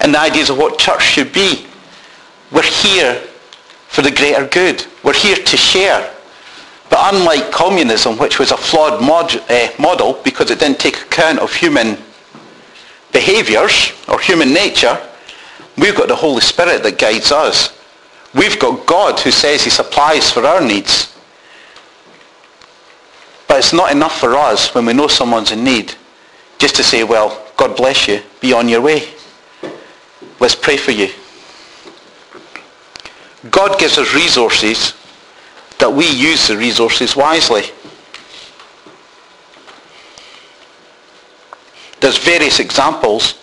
and 0.00 0.12
the 0.12 0.18
ideas 0.18 0.50
of 0.50 0.58
what 0.58 0.76
church 0.76 1.02
should 1.02 1.32
be. 1.32 1.66
We're 2.50 2.62
here 2.62 3.14
for 3.86 4.02
the 4.02 4.10
greater 4.10 4.44
good. 4.44 4.84
We're 5.04 5.14
here 5.14 5.36
to 5.36 5.56
share. 5.56 6.12
But 6.90 7.14
unlike 7.14 7.52
communism, 7.52 8.18
which 8.18 8.40
was 8.40 8.50
a 8.50 8.56
flawed 8.56 9.00
mod, 9.00 9.36
uh, 9.48 9.68
model 9.78 10.20
because 10.24 10.50
it 10.50 10.58
didn't 10.58 10.80
take 10.80 10.96
account 11.02 11.38
of 11.38 11.54
human 11.54 11.96
behaviors 13.12 13.92
or 14.08 14.18
human 14.18 14.52
nature, 14.52 15.00
we've 15.78 15.96
got 15.96 16.08
the 16.08 16.16
Holy 16.16 16.40
Spirit 16.40 16.82
that 16.82 16.98
guides 16.98 17.32
us. 17.32 17.78
We've 18.34 18.58
got 18.58 18.86
God 18.86 19.18
who 19.20 19.30
says 19.30 19.64
he 19.64 19.70
supplies 19.70 20.30
for 20.30 20.44
our 20.44 20.60
needs. 20.60 21.14
But 23.46 23.58
it's 23.58 23.72
not 23.72 23.90
enough 23.90 24.20
for 24.20 24.36
us 24.36 24.74
when 24.74 24.84
we 24.84 24.92
know 24.92 25.08
someone's 25.08 25.52
in 25.52 25.64
need 25.64 25.94
just 26.58 26.76
to 26.76 26.82
say, 26.82 27.04
well, 27.04 27.46
God 27.56 27.76
bless 27.76 28.06
you, 28.06 28.20
be 28.40 28.52
on 28.52 28.68
your 28.68 28.82
way. 28.82 29.08
Let's 30.40 30.54
pray 30.54 30.76
for 30.76 30.90
you. 30.90 31.08
God 33.50 33.78
gives 33.78 33.96
us 33.98 34.14
resources 34.14 34.94
that 35.78 35.92
we 35.92 36.08
use 36.10 36.48
the 36.48 36.56
resources 36.56 37.16
wisely. 37.16 37.62
There's 42.00 42.18
various 42.18 42.60
examples 42.60 43.34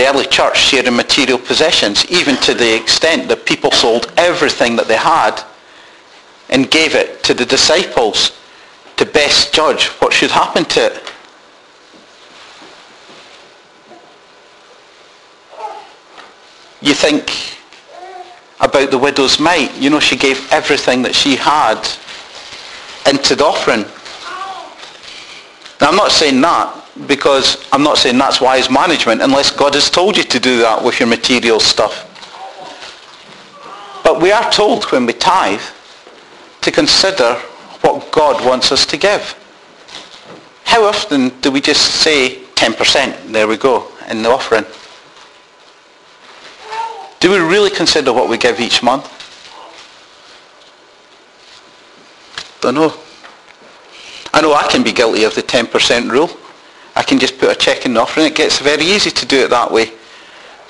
the 0.00 0.08
early 0.08 0.24
church 0.24 0.56
sharing 0.56 0.96
material 0.96 1.36
possessions, 1.36 2.10
even 2.10 2.34
to 2.38 2.54
the 2.54 2.74
extent 2.74 3.28
that 3.28 3.44
people 3.44 3.70
sold 3.70 4.10
everything 4.16 4.74
that 4.74 4.88
they 4.88 4.96
had 4.96 5.42
and 6.48 6.70
gave 6.70 6.94
it 6.94 7.22
to 7.22 7.34
the 7.34 7.44
disciples 7.44 8.32
to 8.96 9.04
best 9.04 9.52
judge 9.52 9.88
what 10.00 10.10
should 10.10 10.30
happen 10.30 10.64
to 10.64 10.86
it. 10.86 11.12
You 16.80 16.94
think 16.94 17.58
about 18.58 18.90
the 18.90 18.96
widow's 18.96 19.38
mite. 19.38 19.76
You 19.76 19.90
know, 19.90 20.00
she 20.00 20.16
gave 20.16 20.50
everything 20.50 21.02
that 21.02 21.14
she 21.14 21.36
had 21.36 21.76
into 23.06 23.34
the 23.34 23.44
offering. 23.44 23.82
Now, 25.78 25.90
I'm 25.90 25.96
not 25.96 26.10
saying 26.10 26.40
that 26.40 26.79
because 27.06 27.66
I'm 27.72 27.82
not 27.82 27.98
saying 27.98 28.18
that's 28.18 28.40
wise 28.40 28.70
management 28.70 29.22
unless 29.22 29.50
God 29.50 29.74
has 29.74 29.90
told 29.90 30.16
you 30.16 30.24
to 30.24 30.40
do 30.40 30.58
that 30.58 30.82
with 30.82 31.00
your 31.00 31.08
material 31.08 31.60
stuff. 31.60 32.06
But 34.04 34.20
we 34.20 34.32
are 34.32 34.50
told 34.50 34.84
when 34.86 35.06
we 35.06 35.12
tithe 35.12 35.60
to 36.60 36.70
consider 36.70 37.34
what 37.82 38.10
God 38.12 38.44
wants 38.44 38.72
us 38.72 38.84
to 38.86 38.96
give. 38.96 39.36
How 40.64 40.84
often 40.84 41.30
do 41.40 41.50
we 41.50 41.60
just 41.60 42.02
say 42.02 42.36
10%, 42.54 43.32
there 43.32 43.48
we 43.48 43.56
go, 43.56 43.88
in 44.08 44.22
the 44.22 44.30
offering? 44.30 44.64
Do 47.20 47.30
we 47.30 47.38
really 47.38 47.70
consider 47.70 48.12
what 48.12 48.28
we 48.28 48.38
give 48.38 48.60
each 48.60 48.82
month? 48.82 49.06
Don't 52.60 52.74
know. 52.74 52.94
I 54.32 54.40
know 54.40 54.54
I 54.54 54.66
can 54.68 54.82
be 54.82 54.92
guilty 54.92 55.24
of 55.24 55.34
the 55.34 55.42
10% 55.42 56.10
rule. 56.10 56.30
I 57.00 57.02
can 57.02 57.18
just 57.18 57.38
put 57.38 57.50
a 57.50 57.54
check 57.54 57.86
in 57.86 57.94
the 57.94 58.00
offering. 58.00 58.26
It 58.26 58.34
gets 58.34 58.58
very 58.58 58.84
easy 58.84 59.10
to 59.10 59.24
do 59.24 59.38
it 59.38 59.48
that 59.48 59.72
way. 59.72 59.90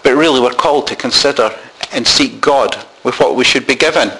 But 0.04 0.14
really 0.14 0.38
we're 0.38 0.52
called 0.52 0.86
to 0.86 0.94
consider 0.94 1.50
and 1.90 2.06
seek 2.06 2.40
God 2.40 2.76
with 3.02 3.18
what 3.18 3.34
we 3.34 3.42
should 3.42 3.66
be 3.66 3.74
given. 3.74 4.12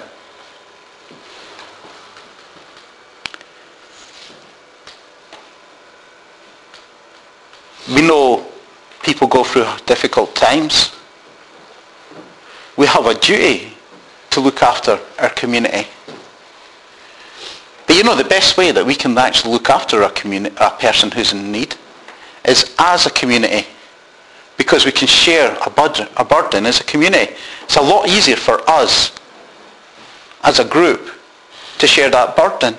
We 7.87 8.01
know 8.01 8.45
people 9.03 9.29
go 9.29 9.45
through 9.45 9.67
difficult 9.85 10.35
times 10.35 10.91
we 12.75 12.87
have 12.87 13.05
a 13.05 13.13
duty 13.13 13.71
to 14.31 14.41
look 14.41 14.61
after 14.61 14.99
our 15.19 15.29
community. 15.29 15.87
But 17.87 17.95
you 17.95 18.03
know 18.03 18.15
the 18.17 18.25
best 18.25 18.57
way 18.57 18.71
that 18.73 18.85
we 18.85 18.95
can 18.95 19.17
actually 19.17 19.53
look 19.53 19.69
after 19.69 20.01
a, 20.01 20.07
a 20.07 20.71
person 20.71 21.11
who's 21.11 21.31
in 21.31 21.53
need 21.53 21.77
is 22.45 22.75
as 22.79 23.05
a 23.05 23.09
community 23.11 23.67
because 24.57 24.85
we 24.85 24.91
can 24.91 25.07
share 25.07 25.57
a 25.65 25.69
burden, 25.69 26.07
a 26.17 26.25
burden 26.25 26.65
as 26.65 26.79
a 26.79 26.83
community. 26.83 27.33
It's 27.63 27.77
a 27.77 27.81
lot 27.81 28.07
easier 28.07 28.35
for 28.35 28.61
us 28.69 29.11
as 30.43 30.59
a 30.59 30.65
group 30.65 31.09
to 31.79 31.87
share 31.87 32.09
that 32.09 32.35
burden. 32.35 32.75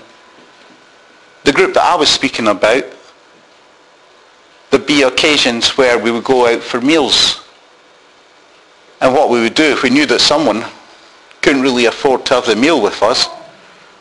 The 1.44 1.52
group 1.52 1.74
that 1.74 1.82
I 1.82 1.96
was 1.96 2.08
speaking 2.08 2.46
about, 2.46 2.84
there'd 4.70 4.86
be 4.86 5.02
occasions 5.02 5.76
where 5.76 5.98
we 5.98 6.10
would 6.10 6.24
go 6.24 6.46
out 6.46 6.62
for 6.62 6.80
meals 6.80 7.44
and 9.00 9.12
what 9.12 9.30
we 9.30 9.40
would 9.40 9.54
do 9.54 9.64
if 9.64 9.82
we 9.82 9.90
knew 9.90 10.06
that 10.06 10.20
someone 10.20 10.64
couldn't 11.40 11.62
really 11.62 11.86
afford 11.86 12.24
to 12.26 12.34
have 12.34 12.46
the 12.46 12.54
meal 12.54 12.80
with 12.80 13.02
us, 13.02 13.26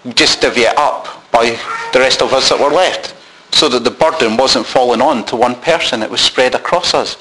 we'd 0.05 0.15
just 0.15 0.41
divvy 0.41 0.61
it 0.61 0.77
up 0.77 1.31
by 1.31 1.57
the 1.93 1.99
rest 1.99 2.21
of 2.21 2.31
us 2.33 2.49
that 2.49 2.59
were 2.59 2.69
left 2.69 3.15
so 3.51 3.69
that 3.69 3.83
the 3.83 3.91
burden 3.91 4.37
wasn't 4.37 4.65
falling 4.65 5.01
on 5.01 5.25
to 5.25 5.35
one 5.35 5.55
person. 5.55 6.01
It 6.01 6.09
was 6.09 6.21
spread 6.21 6.55
across 6.55 6.93
us. 6.93 7.17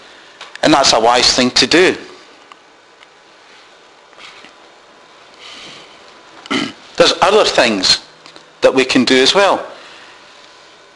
And 0.63 0.73
that's 0.73 0.93
a 0.93 1.01
wise 1.01 1.35
thing 1.35 1.51
to 1.53 1.67
do. 1.67 1.97
There's 6.97 7.15
other 7.23 7.45
things 7.45 8.07
that 8.61 8.75
we 8.75 8.85
can 8.85 9.05
do 9.05 9.23
as 9.23 9.35
well. 9.35 9.67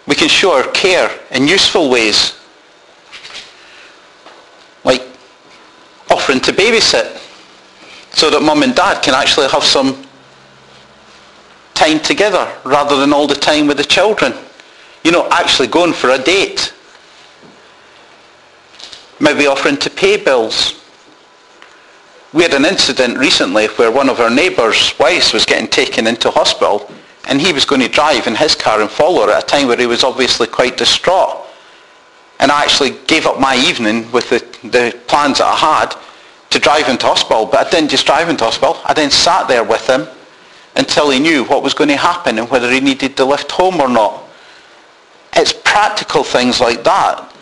We 0.07 0.15
can 0.15 0.29
show 0.29 0.55
our 0.55 0.71
care 0.73 1.11
in 1.31 1.49
useful 1.49 1.89
ways 1.91 2.39
like 4.85 5.03
offering 6.11 6.41
to 6.41 6.53
babysit 6.53 7.21
so 8.15 8.31
that 8.31 8.43
mum 8.43 8.63
and 8.63 8.75
dad 8.75 9.03
can 9.03 9.15
actually 9.15 9.49
have 9.49 9.65
some 9.65 10.07
time 11.73 12.01
together 12.01 12.55
rather 12.65 12.97
than 12.97 13.13
all 13.13 13.27
the 13.27 13.35
time 13.35 13.67
with 13.67 13.79
the 13.79 13.85
children. 13.85 14.35
You 15.05 15.13
know, 15.13 15.29
actually 15.31 15.69
going 15.69 15.93
for 15.93 16.11
a 16.11 16.19
date. 16.19 16.73
Maybe 19.21 19.47
offering 19.47 19.77
to 19.77 19.91
pay 19.91 20.17
bills. 20.17 20.81
We 22.33 22.43
had 22.43 22.55
an 22.55 22.65
incident 22.65 23.19
recently 23.19 23.67
where 23.67 23.93
one 23.93 24.09
of 24.09 24.19
our 24.19 24.31
neighbours' 24.31 24.99
wives 24.99 25.33
was 25.33 25.45
getting 25.45 25.69
taken 25.69 26.09
into 26.09 26.31
hospital 26.31 26.91
and 27.27 27.41
he 27.41 27.53
was 27.53 27.65
going 27.65 27.81
to 27.81 27.89
drive 27.89 28.27
in 28.27 28.35
his 28.35 28.55
car 28.55 28.81
and 28.81 28.91
follow 28.91 29.27
her 29.27 29.33
at 29.33 29.45
a 29.45 29.47
time 29.47 29.69
where 29.69 29.77
he 29.77 29.87
was 29.87 30.05
obviously 30.05 30.47
quite 30.47 30.77
distraught. 30.77 31.47
And 32.41 32.51
I 32.51 32.63
actually 32.63 32.91
gave 33.07 33.27
up 33.27 33.39
my 33.39 33.57
evening 33.57 34.11
with 34.11 34.31
the, 34.31 34.41
the 34.69 34.99
plans 35.07 35.39
that 35.39 35.47
I 35.47 35.57
had 35.57 35.95
to 36.51 36.59
drive 36.59 36.87
him 36.87 36.99
to 36.99 37.07
hospital, 37.07 37.47
but 37.47 37.67
I 37.67 37.71
didn't 37.71 37.91
just 37.91 38.07
drive 38.07 38.29
him 38.29 38.37
to 38.39 38.45
hospital. 38.45 38.79
I 38.85 38.95
then 38.95 39.11
sat 39.11 39.49
there 39.49 39.65
with 39.65 39.89
him 39.89 40.07
until 40.77 41.11
he 41.11 41.21
knew 41.21 41.45
what 41.45 41.63
was 41.63 41.73
going 41.73 41.89
to 41.91 41.97
happen 41.97 42.39
and 42.39 42.51
whether 42.51 42.71
he 42.71 42.81
needed 42.81 43.17
to 43.17 43.25
lift 43.25 43.53
home 43.53 43.81
or 43.81 43.89
not. 43.89 44.24
It's 45.37 45.53
practical 45.53 46.23
things 46.23 46.61
like 46.61 46.85
that. 46.85 47.33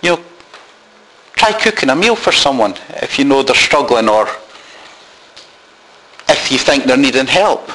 You 0.00 0.16
know, 0.16 0.24
try 1.34 1.52
cooking 1.52 1.90
a 1.90 1.96
meal 1.96 2.16
for 2.16 2.32
someone 2.32 2.74
if 3.02 3.18
you 3.18 3.24
know 3.24 3.42
they're 3.42 3.54
struggling 3.54 4.08
or 4.08 4.28
if 6.28 6.50
you 6.50 6.58
think 6.58 6.84
they're 6.84 6.96
needing 6.96 7.26
help. 7.26 7.68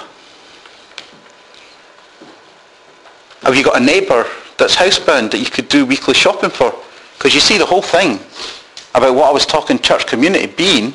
Have 3.43 3.55
you 3.55 3.63
got 3.63 3.81
a 3.81 3.85
neighbour 3.85 4.25
that's 4.57 4.75
housebound 4.75 5.31
that 5.31 5.39
you 5.39 5.45
could 5.45 5.69
do 5.69 5.85
weekly 5.85 6.13
shopping 6.13 6.49
for? 6.49 6.73
Because 7.17 7.33
you 7.33 7.39
see 7.39 7.57
the 7.57 7.65
whole 7.65 7.81
thing 7.81 8.19
about 8.95 9.15
what 9.15 9.29
I 9.29 9.31
was 9.31 9.45
talking 9.45 9.79
church 9.79 10.07
community 10.07 10.47
being 10.47 10.93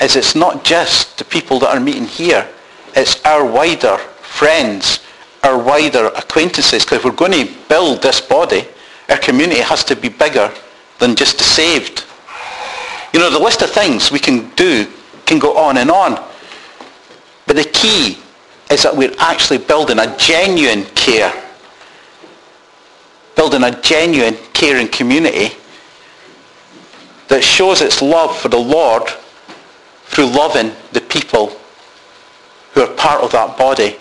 is 0.00 0.16
it's 0.16 0.34
not 0.34 0.64
just 0.64 1.18
the 1.18 1.24
people 1.24 1.58
that 1.60 1.74
are 1.74 1.80
meeting 1.80 2.06
here. 2.06 2.48
It's 2.94 3.24
our 3.24 3.44
wider 3.44 3.96
friends, 3.96 5.00
our 5.42 5.62
wider 5.62 6.06
acquaintances. 6.08 6.84
Because 6.84 6.98
if 6.98 7.04
we're 7.04 7.12
going 7.12 7.32
to 7.32 7.52
build 7.68 8.02
this 8.02 8.20
body, 8.20 8.64
our 9.08 9.18
community 9.18 9.60
has 9.60 9.84
to 9.84 9.96
be 9.96 10.08
bigger 10.08 10.52
than 10.98 11.16
just 11.16 11.38
the 11.38 11.44
saved. 11.44 12.04
You 13.12 13.20
know, 13.20 13.30
the 13.30 13.38
list 13.38 13.62
of 13.62 13.70
things 13.70 14.10
we 14.10 14.18
can 14.18 14.48
do 14.50 14.86
can 15.26 15.38
go 15.38 15.56
on 15.56 15.78
and 15.78 15.90
on. 15.90 16.14
But 17.46 17.56
the 17.56 17.64
key 17.64 18.18
is 18.70 18.82
that 18.84 18.96
we're 18.96 19.14
actually 19.18 19.58
building 19.58 19.98
a 19.98 20.16
genuine 20.16 20.84
care, 20.94 21.32
building 23.36 23.64
a 23.64 23.80
genuine 23.82 24.36
caring 24.52 24.88
community 24.88 25.54
that 27.28 27.42
shows 27.42 27.82
its 27.82 28.00
love 28.00 28.36
for 28.36 28.48
the 28.48 28.58
Lord 28.58 29.08
through 30.04 30.26
loving 30.26 30.72
the 30.92 31.00
people 31.00 31.52
who 32.72 32.82
are 32.82 32.94
part 32.94 33.22
of 33.22 33.32
that 33.32 33.58
body 33.58 33.96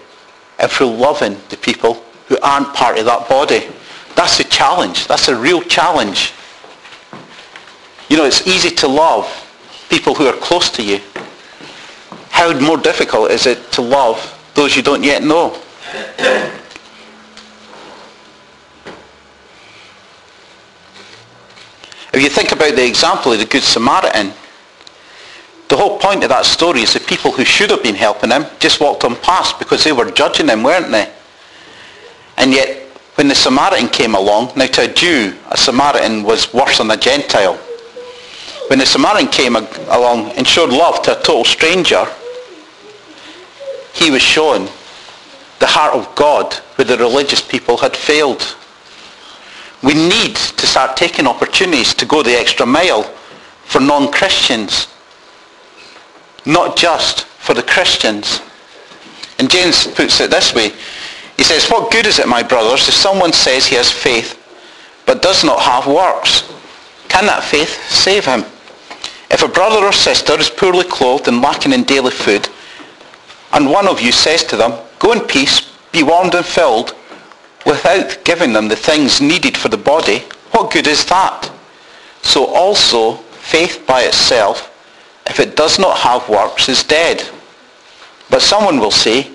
and 0.62 0.72
through 0.72 0.92
loving 0.96 1.36
the 1.50 1.58
people 1.58 1.96
who 2.28 2.38
aren't 2.42 2.74
part 2.74 2.98
of 2.98 3.06
that 3.06 3.28
body. 3.28 3.68
That's 4.16 4.40
a 4.40 4.44
challenge. 4.44 5.08
That's 5.08 5.28
a 5.28 5.36
real 5.36 5.62
challenge. 5.62 6.34
You 8.10 8.18
know, 8.18 8.26
it's 8.26 8.46
easy 8.48 8.70
to 8.76 8.88
love 8.88 9.26
people 9.90 10.14
who 10.14 10.28
are 10.28 10.34
close 10.34 10.70
to 10.72 10.84
you. 10.84 11.00
How 12.30 12.58
more 12.60 12.78
difficult 12.78 13.32
is 13.32 13.48
it 13.48 13.72
to 13.74 13.82
love 13.82 14.38
those 14.54 14.76
you 14.76 14.84
don't 14.84 15.04
yet 15.04 15.24
know? 15.24 15.58
If 22.14 22.22
you 22.22 22.30
think 22.30 22.52
about 22.52 22.76
the 22.76 22.86
example 22.86 23.32
of 23.32 23.40
the 23.40 23.46
Good 23.46 23.64
Samaritan, 23.64 24.34
the 25.72 25.78
whole 25.78 25.98
point 25.98 26.22
of 26.22 26.28
that 26.28 26.44
story 26.44 26.82
is 26.82 26.92
the 26.92 27.00
people 27.00 27.32
who 27.32 27.46
should 27.46 27.70
have 27.70 27.82
been 27.82 27.96
helping 27.96 28.30
him 28.30 28.44
just 28.60 28.82
walked 28.82 29.06
on 29.06 29.16
past 29.16 29.58
because 29.58 29.86
they 29.86 29.94
were 29.94 30.12
judging 30.12 30.50
him, 30.50 30.64
weren't 30.64 30.92
they? 30.92 31.10
And 32.36 32.52
yet, 32.52 32.82
when 33.16 33.30
the 33.30 33.36
Samaritan 33.36 33.88
came 33.88 34.14
along, 34.14 34.52
now 34.58 34.66
to 34.66 34.92
a 34.92 34.94
Jew, 34.94 35.34
a 35.50 35.56
Samaritan 35.56 36.24
was 36.24 36.54
worse 36.54 36.80
than 36.80 36.92
a 36.92 36.98
Gentile. 36.98 37.56
When 38.68 38.80
the 38.80 38.86
Samaritan 38.86 39.30
came 39.30 39.56
along 39.56 40.32
and 40.32 40.46
showed 40.46 40.72
love 40.72 41.02
to 41.04 41.18
a 41.18 41.24
total 41.24 41.46
stranger, 41.46 42.06
he 43.94 44.12
was 44.12 44.22
showing 44.22 44.68
the 45.60 45.68
heart 45.68 45.96
of 45.96 46.14
God 46.16 46.54
where 46.76 46.86
the 46.86 46.98
religious 46.98 47.40
people 47.40 47.78
had 47.78 47.96
failed. 47.96 48.58
We 49.84 49.94
need 49.94 50.36
to 50.36 50.68
start 50.68 50.98
taking 50.98 51.28
opportunities 51.28 51.94
to 51.94 52.06
go 52.06 52.24
the 52.24 52.38
extra 52.38 52.66
mile 52.66 53.04
for 53.64 53.80
non-Christians, 53.80 54.88
not 56.46 56.76
just 56.76 57.26
for 57.26 57.54
the 57.54 57.64
Christians. 57.64 58.42
And 59.40 59.50
James 59.50 59.88
puts 59.88 60.20
it 60.22 60.30
this 60.30 60.54
way. 60.54 60.72
He 61.38 61.44
says, 61.44 61.70
what 61.70 61.92
good 61.92 62.06
is 62.06 62.20
it, 62.20 62.28
my 62.28 62.44
brothers, 62.44 62.88
if 62.88 62.94
someone 62.94 63.34
says 63.34 63.66
he 63.66 63.76
has 63.76 63.92
faith 63.92 64.38
but 65.06 65.22
does 65.22 65.44
not 65.44 65.60
have 65.60 65.88
works? 65.88 66.44
Can 67.08 67.26
that 67.26 67.44
faith 67.44 67.90
save 67.90 68.26
him? 68.26 68.46
If 69.30 69.44
a 69.44 69.48
brother 69.48 69.86
or 69.86 69.92
sister 69.92 70.40
is 70.40 70.50
poorly 70.50 70.84
clothed 70.84 71.28
and 71.28 71.42
lacking 71.42 71.74
in 71.74 71.84
daily 71.84 72.12
food, 72.12 72.48
and 73.54 73.70
one 73.70 73.88
of 73.88 74.00
you 74.00 74.12
says 74.12 74.44
to 74.46 74.56
them, 74.56 74.80
go 75.00 75.12
in 75.14 75.22
peace, 75.22 75.72
be 75.92 76.04
warmed 76.04 76.36
and 76.36 76.46
filled, 76.46 76.96
without 77.66 78.24
giving 78.24 78.54
them 78.54 78.68
the 78.68 78.76
things 78.76 79.22
needed 79.22 79.58
for 79.58 79.70
the 79.70 79.78
body, 79.78 80.20
what 80.52 80.72
good 80.72 80.88
is 80.88 81.06
that? 81.06 81.52
So 82.22 82.46
also, 82.46 83.16
faith 83.16 83.84
by 83.88 84.04
itself, 84.04 84.71
if 85.28 85.40
it 85.40 85.56
does 85.56 85.80
not 85.80 85.98
have 85.98 86.28
works, 86.30 86.70
is 86.70 86.84
dead. 86.84 87.28
But 88.30 88.42
someone 88.42 88.80
will 88.80 88.92
say, 88.92 89.32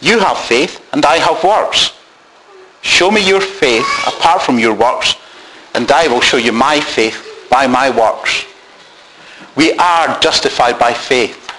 you 0.00 0.18
have 0.18 0.38
faith 0.38 0.80
and 0.92 1.04
I 1.04 1.16
have 1.18 1.42
works. 1.42 1.92
Show 2.82 3.10
me 3.10 3.26
your 3.26 3.40
faith 3.40 3.86
apart 4.06 4.42
from 4.42 4.58
your 4.58 4.74
works, 4.74 5.16
and 5.74 5.90
I 5.90 6.06
will 6.06 6.20
show 6.20 6.36
you 6.36 6.52
my 6.52 6.80
faith 6.80 7.46
by 7.50 7.66
my 7.66 7.90
works. 7.90 8.44
We 9.56 9.72
are 9.72 10.18
justified 10.20 10.78
by 10.78 10.92
faith. 10.92 11.50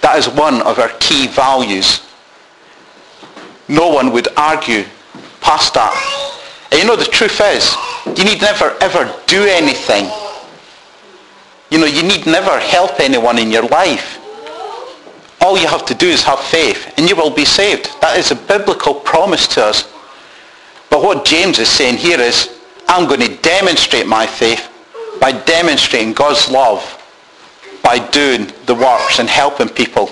That 0.00 0.18
is 0.18 0.28
one 0.28 0.62
of 0.62 0.78
our 0.78 0.88
key 0.98 1.28
values. 1.28 2.00
No 3.68 3.88
one 3.88 4.12
would 4.12 4.28
argue 4.36 4.84
past 5.40 5.74
that. 5.74 5.94
And 6.72 6.80
you 6.80 6.86
know, 6.86 6.96
the 6.96 7.04
truth 7.04 7.40
is, 7.40 7.74
you 8.18 8.24
need 8.24 8.40
never 8.40 8.76
ever 8.80 9.12
do 9.26 9.44
anything. 9.44 10.10
You 11.76 11.82
know, 11.82 11.88
you 11.88 12.04
need 12.04 12.24
never 12.24 12.58
help 12.58 13.00
anyone 13.00 13.38
in 13.38 13.50
your 13.50 13.68
life. 13.68 14.18
All 15.42 15.58
you 15.58 15.66
have 15.66 15.84
to 15.84 15.94
do 15.94 16.06
is 16.06 16.22
have 16.22 16.40
faith 16.40 16.90
and 16.96 17.06
you 17.06 17.14
will 17.14 17.28
be 17.28 17.44
saved. 17.44 18.00
That 18.00 18.16
is 18.16 18.30
a 18.30 18.34
biblical 18.34 18.94
promise 18.94 19.46
to 19.48 19.62
us. 19.62 19.82
But 20.88 21.02
what 21.02 21.26
James 21.26 21.58
is 21.58 21.68
saying 21.68 21.98
here 21.98 22.18
is, 22.18 22.58
I'm 22.88 23.06
going 23.06 23.20
to 23.20 23.36
demonstrate 23.42 24.06
my 24.06 24.26
faith 24.26 24.70
by 25.20 25.32
demonstrating 25.32 26.14
God's 26.14 26.50
love 26.50 26.80
by 27.82 27.98
doing 28.08 28.50
the 28.64 28.74
works 28.74 29.18
and 29.18 29.28
helping 29.28 29.68
people. 29.68 30.10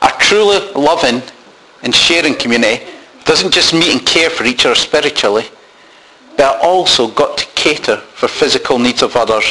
A 0.00 0.10
truly 0.20 0.72
loving 0.72 1.20
and 1.82 1.94
sharing 1.94 2.34
community 2.34 2.86
doesn't 3.26 3.52
just 3.52 3.74
meet 3.74 3.92
and 3.92 4.06
care 4.06 4.30
for 4.30 4.44
each 4.44 4.64
other 4.64 4.74
spiritually, 4.74 5.44
but 6.36 6.60
also 6.62 7.08
got 7.08 7.38
to 7.38 7.46
cater 7.54 7.96
for 7.96 8.28
physical 8.28 8.78
needs 8.78 9.02
of 9.02 9.16
others. 9.16 9.44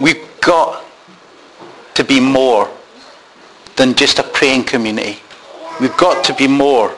We've 0.00 0.28
got 0.40 0.84
to 1.94 2.04
be 2.04 2.20
more 2.20 2.70
than 3.76 3.94
just 3.94 4.18
a 4.18 4.22
praying 4.22 4.64
community. 4.64 5.18
We've 5.80 5.96
got 5.96 6.24
to 6.24 6.34
be 6.34 6.48
more 6.48 6.94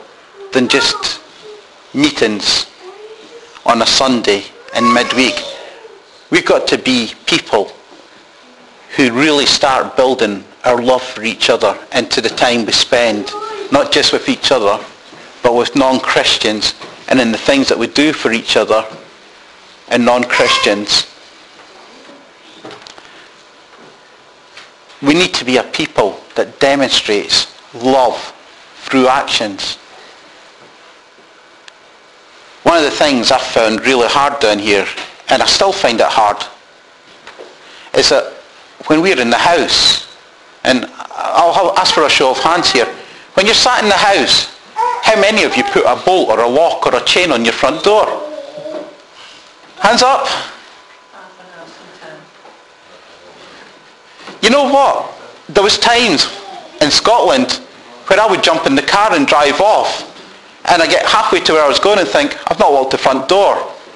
than 0.53 0.69
just 0.69 1.21
meetings 1.95 2.67
on 3.67 3.83
a 3.83 3.87
Sunday 3.87 4.45
and 4.75 4.93
midweek. 4.93 5.43
We've 6.31 6.47
got 6.47 6.67
to 6.69 6.79
be 6.79 7.13
people 7.27 7.73
who 8.97 9.13
really 9.13 9.47
start 9.47 9.97
building 9.97 10.45
our 10.65 10.83
love 10.83 11.03
for 11.03 11.23
each 11.23 11.51
other 11.51 11.79
into 11.95 12.21
the 12.21 12.29
time 12.29 12.67
we 12.67 12.73
spend 12.73 13.31
not 13.71 13.93
just 13.93 14.13
with 14.13 14.29
each 14.29 14.51
other, 14.51 14.83
but 15.43 15.55
with 15.55 15.77
non-Christians 15.77 16.75
and 17.09 17.21
in 17.21 17.33
the 17.33 17.39
things 17.39 17.69
that 17.69 17.79
we 17.79 17.87
do 17.87 18.13
for 18.13 18.33
each 18.33 18.57
other 18.57 18.85
and 19.89 20.05
non-Christians. 20.05 21.07
We 25.01 25.15
need 25.15 25.33
to 25.35 25.45
be 25.45 25.57
a 25.57 25.63
people 25.63 26.21
that 26.35 26.61
demonstrates 26.61 27.55
love 27.75 28.35
through 28.77 29.09
actions. 29.09 29.77
One 32.65 32.77
of 32.77 32.85
the 32.85 32.91
things 32.91 33.31
I've 33.31 33.41
found 33.41 33.81
really 33.87 34.09
hard 34.09 34.41
down 34.41 34.59
here, 34.59 34.87
and 35.31 35.43
I 35.43 35.47
still 35.47 35.73
find 35.73 36.01
it 36.01 36.07
hard, 36.07 36.45
is 37.95 38.11
that 38.11 38.35
when 38.87 39.01
we're 39.01 39.19
in 39.19 39.31
the 39.31 39.39
house, 39.39 40.07
and 40.65 40.85
I'll 41.11 41.77
ask 41.79 41.95
for 41.95 42.05
a 42.05 42.11
show 42.11 42.31
of 42.31 42.39
hands 42.39 42.71
here, 42.71 42.87
when 43.35 43.47
you're 43.47 43.55
sat 43.55 43.83
in 43.83 43.89
the 43.89 43.95
house, 43.95 44.58
how 45.03 45.21
many 45.21 45.45
of 45.45 45.57
you 45.57 45.65
put 45.65 45.85
a 45.85 45.97
bolt 46.05 46.29
or 46.29 46.41
a 46.41 46.49
lock 46.49 46.87
or 46.87 46.95
a 46.95 47.05
chain 47.05 47.33
on 47.33 47.45
your 47.45 47.55
front 47.55 47.83
door? 47.85 48.07
Hands 49.81 50.03
up. 50.03 50.27
You 54.43 54.51
know 54.51 54.65
what? 54.65 55.15
There 55.49 55.63
was 55.63 55.79
times 55.79 56.29
in 56.81 56.91
Scotland 56.91 57.53
where 58.07 58.21
I 58.21 58.27
would 58.27 58.43
jump 58.43 58.67
in 58.67 58.75
the 58.75 58.83
car 58.83 59.13
and 59.13 59.27
drive 59.27 59.61
off 59.61 60.05
and 60.71 60.83
I 60.83 60.87
get 60.87 61.07
halfway 61.07 61.41
to 61.41 61.53
where 61.55 61.65
I 61.65 61.69
was 61.69 61.79
going 61.79 61.99
and 61.99 62.09
think, 62.09 62.37
I've 62.51 62.59
not 62.59 62.73
locked 62.73 62.91
the 62.91 62.99
front 62.99 63.29
door. 63.29 63.55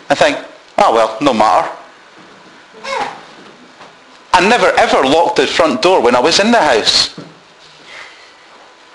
I 0.09 0.15
think, 0.15 0.39
oh 0.79 0.95
well, 0.95 1.19
no 1.21 1.33
matter. 1.35 1.71
I 4.35 4.49
never 4.49 4.67
ever 4.79 5.07
locked 5.07 5.37
the 5.37 5.47
front 5.47 5.83
door 5.83 6.01
when 6.01 6.17
I 6.17 6.21
was 6.21 6.41
in 6.41 6.51
the 6.51 6.61
house. 6.61 7.19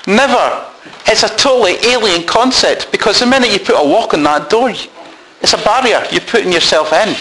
Never. 0.08 0.67
It's 1.08 1.24
a 1.24 1.30
totally 1.36 1.76
alien 1.86 2.26
concept 2.28 2.92
because 2.92 3.20
the 3.20 3.26
minute 3.26 3.52
you 3.52 3.60
put 3.60 3.76
a 3.76 3.82
lock 3.82 4.14
on 4.14 4.24
that 4.24 4.50
door, 4.50 4.70
it's 4.70 5.54
a 5.54 5.58
barrier 5.58 6.04
you're 6.12 6.22
putting 6.22 6.52
yourself 6.52 6.92
in. 6.94 7.16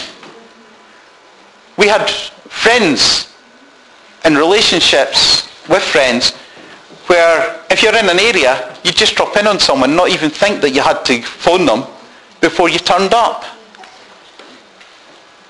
We 1.77 1.87
had 1.87 2.09
friends 2.09 3.33
and 4.23 4.37
relationships 4.37 5.47
with 5.69 5.83
friends 5.83 6.35
where 7.07 7.63
if 7.69 7.81
you're 7.81 7.95
in 7.95 8.09
an 8.09 8.19
area, 8.19 8.75
you 8.83 8.91
just 8.91 9.15
drop 9.15 9.37
in 9.37 9.47
on 9.47 9.59
someone, 9.59 9.95
not 9.95 10.09
even 10.09 10.29
think 10.29 10.61
that 10.61 10.71
you 10.71 10.81
had 10.81 11.03
to 11.05 11.21
phone 11.21 11.65
them 11.65 11.85
before 12.41 12.69
you 12.69 12.79
turned 12.79 13.13
up. 13.13 13.45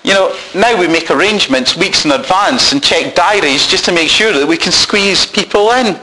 You 0.04 0.14
know, 0.14 0.38
now 0.56 0.80
we 0.80 0.88
make 0.88 1.12
arrangements 1.12 1.76
weeks 1.76 2.06
in 2.06 2.12
advance 2.12 2.72
and 2.72 2.82
check 2.82 3.16
diaries 3.16 3.68
just 3.68 3.86
to 3.86 3.92
make 3.92 4.10
sure 4.10 4.32
that 4.32 4.48
we 4.48 4.58
can 4.58 4.72
squeeze 4.72 5.26
people 5.26 5.72
in. 5.72 6.00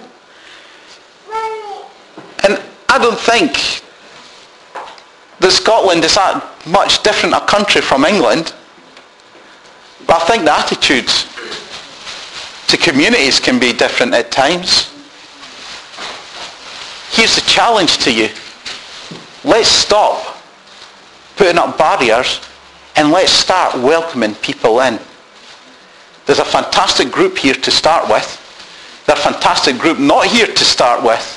I 2.94 2.98
don't 2.98 3.18
think 3.18 3.82
that 5.40 5.50
Scotland 5.50 6.04
is 6.04 6.14
that 6.14 6.46
much 6.64 7.02
different 7.02 7.34
a 7.34 7.40
country 7.40 7.80
from 7.80 8.04
England. 8.04 8.54
But 10.06 10.22
I 10.22 10.26
think 10.26 10.44
the 10.44 10.56
attitudes 10.56 11.26
to 12.68 12.76
communities 12.76 13.40
can 13.40 13.58
be 13.58 13.72
different 13.72 14.14
at 14.14 14.30
times. 14.30 14.94
Here's 17.10 17.34
the 17.34 17.40
challenge 17.50 17.98
to 18.04 18.12
you. 18.12 18.28
Let's 19.42 19.68
stop 19.68 20.38
putting 21.34 21.58
up 21.58 21.76
barriers 21.76 22.40
and 22.94 23.10
let's 23.10 23.32
start 23.32 23.74
welcoming 23.74 24.36
people 24.36 24.78
in. 24.82 25.00
There's 26.26 26.38
a 26.38 26.44
fantastic 26.44 27.10
group 27.10 27.38
here 27.38 27.54
to 27.54 27.70
start 27.72 28.08
with. 28.08 29.02
There's 29.04 29.18
a 29.18 29.22
fantastic 29.32 29.78
group 29.78 29.98
not 29.98 30.26
here 30.26 30.46
to 30.46 30.64
start 30.64 31.02
with. 31.02 31.33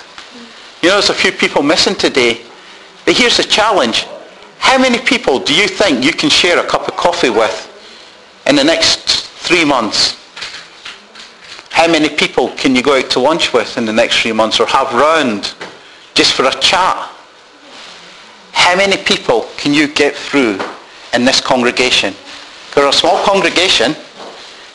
You 0.82 0.90
know, 0.90 0.96
there's 0.96 1.10
a 1.10 1.14
few 1.14 1.32
people 1.32 1.64
missing 1.64 1.96
today. 1.96 2.42
But 3.06 3.18
here's 3.18 3.38
the 3.38 3.44
challenge. 3.44 4.06
How 4.60 4.78
many 4.78 5.00
people 5.00 5.40
do 5.40 5.54
you 5.54 5.68
think 5.68 6.04
you 6.04 6.12
can 6.12 6.30
share 6.30 6.60
a 6.60 6.68
cup 6.68 6.88
of 6.88 6.96
coffee 6.96 7.30
with 7.30 7.64
in 8.48 8.56
the 8.56 8.64
next 8.64 9.00
three 9.00 9.66
months? 9.66 10.16
How 11.70 11.88
many 11.88 12.10
people 12.10 12.50
can 12.50 12.76
you 12.76 12.82
go 12.82 12.98
out 12.98 13.10
to 13.12 13.20
lunch 13.20 13.54
with 13.54 13.78
in 13.78 13.86
the 13.86 13.94
next 13.94 14.22
three 14.22 14.32
months 14.32 14.60
or 14.60 14.66
have 14.68 14.94
round 14.94 15.54
just 16.16 16.34
for 16.34 16.46
a 16.46 16.52
chat? 16.60 16.96
How 18.52 18.76
many 18.76 18.98
people 18.98 19.48
can 19.58 19.74
you 19.74 19.88
get 19.88 20.16
through 20.16 20.60
in 21.14 21.26
this 21.26 21.42
congregation. 21.42 22.14
We're 22.76 22.88
a 22.88 22.94
small 22.94 23.24
congregation. 23.24 23.96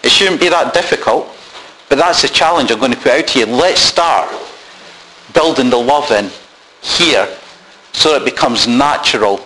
It 0.02 0.10
shouldn't 0.10 0.40
be 0.40 0.48
that 0.48 0.74
difficult. 0.74 1.28
But 1.88 1.98
that's 1.98 2.22
the 2.22 2.28
challenge 2.28 2.70
I'm 2.70 2.80
going 2.80 2.92
to 2.92 2.98
put 2.98 3.12
out 3.12 3.26
to 3.28 3.38
you. 3.38 3.46
Let's 3.46 3.80
start 3.80 4.28
building 5.34 5.70
the 5.70 5.76
love 5.76 6.10
in 6.10 6.30
here 6.80 7.28
so 7.92 8.14
it 8.14 8.24
becomes 8.24 8.66
natural 8.66 9.38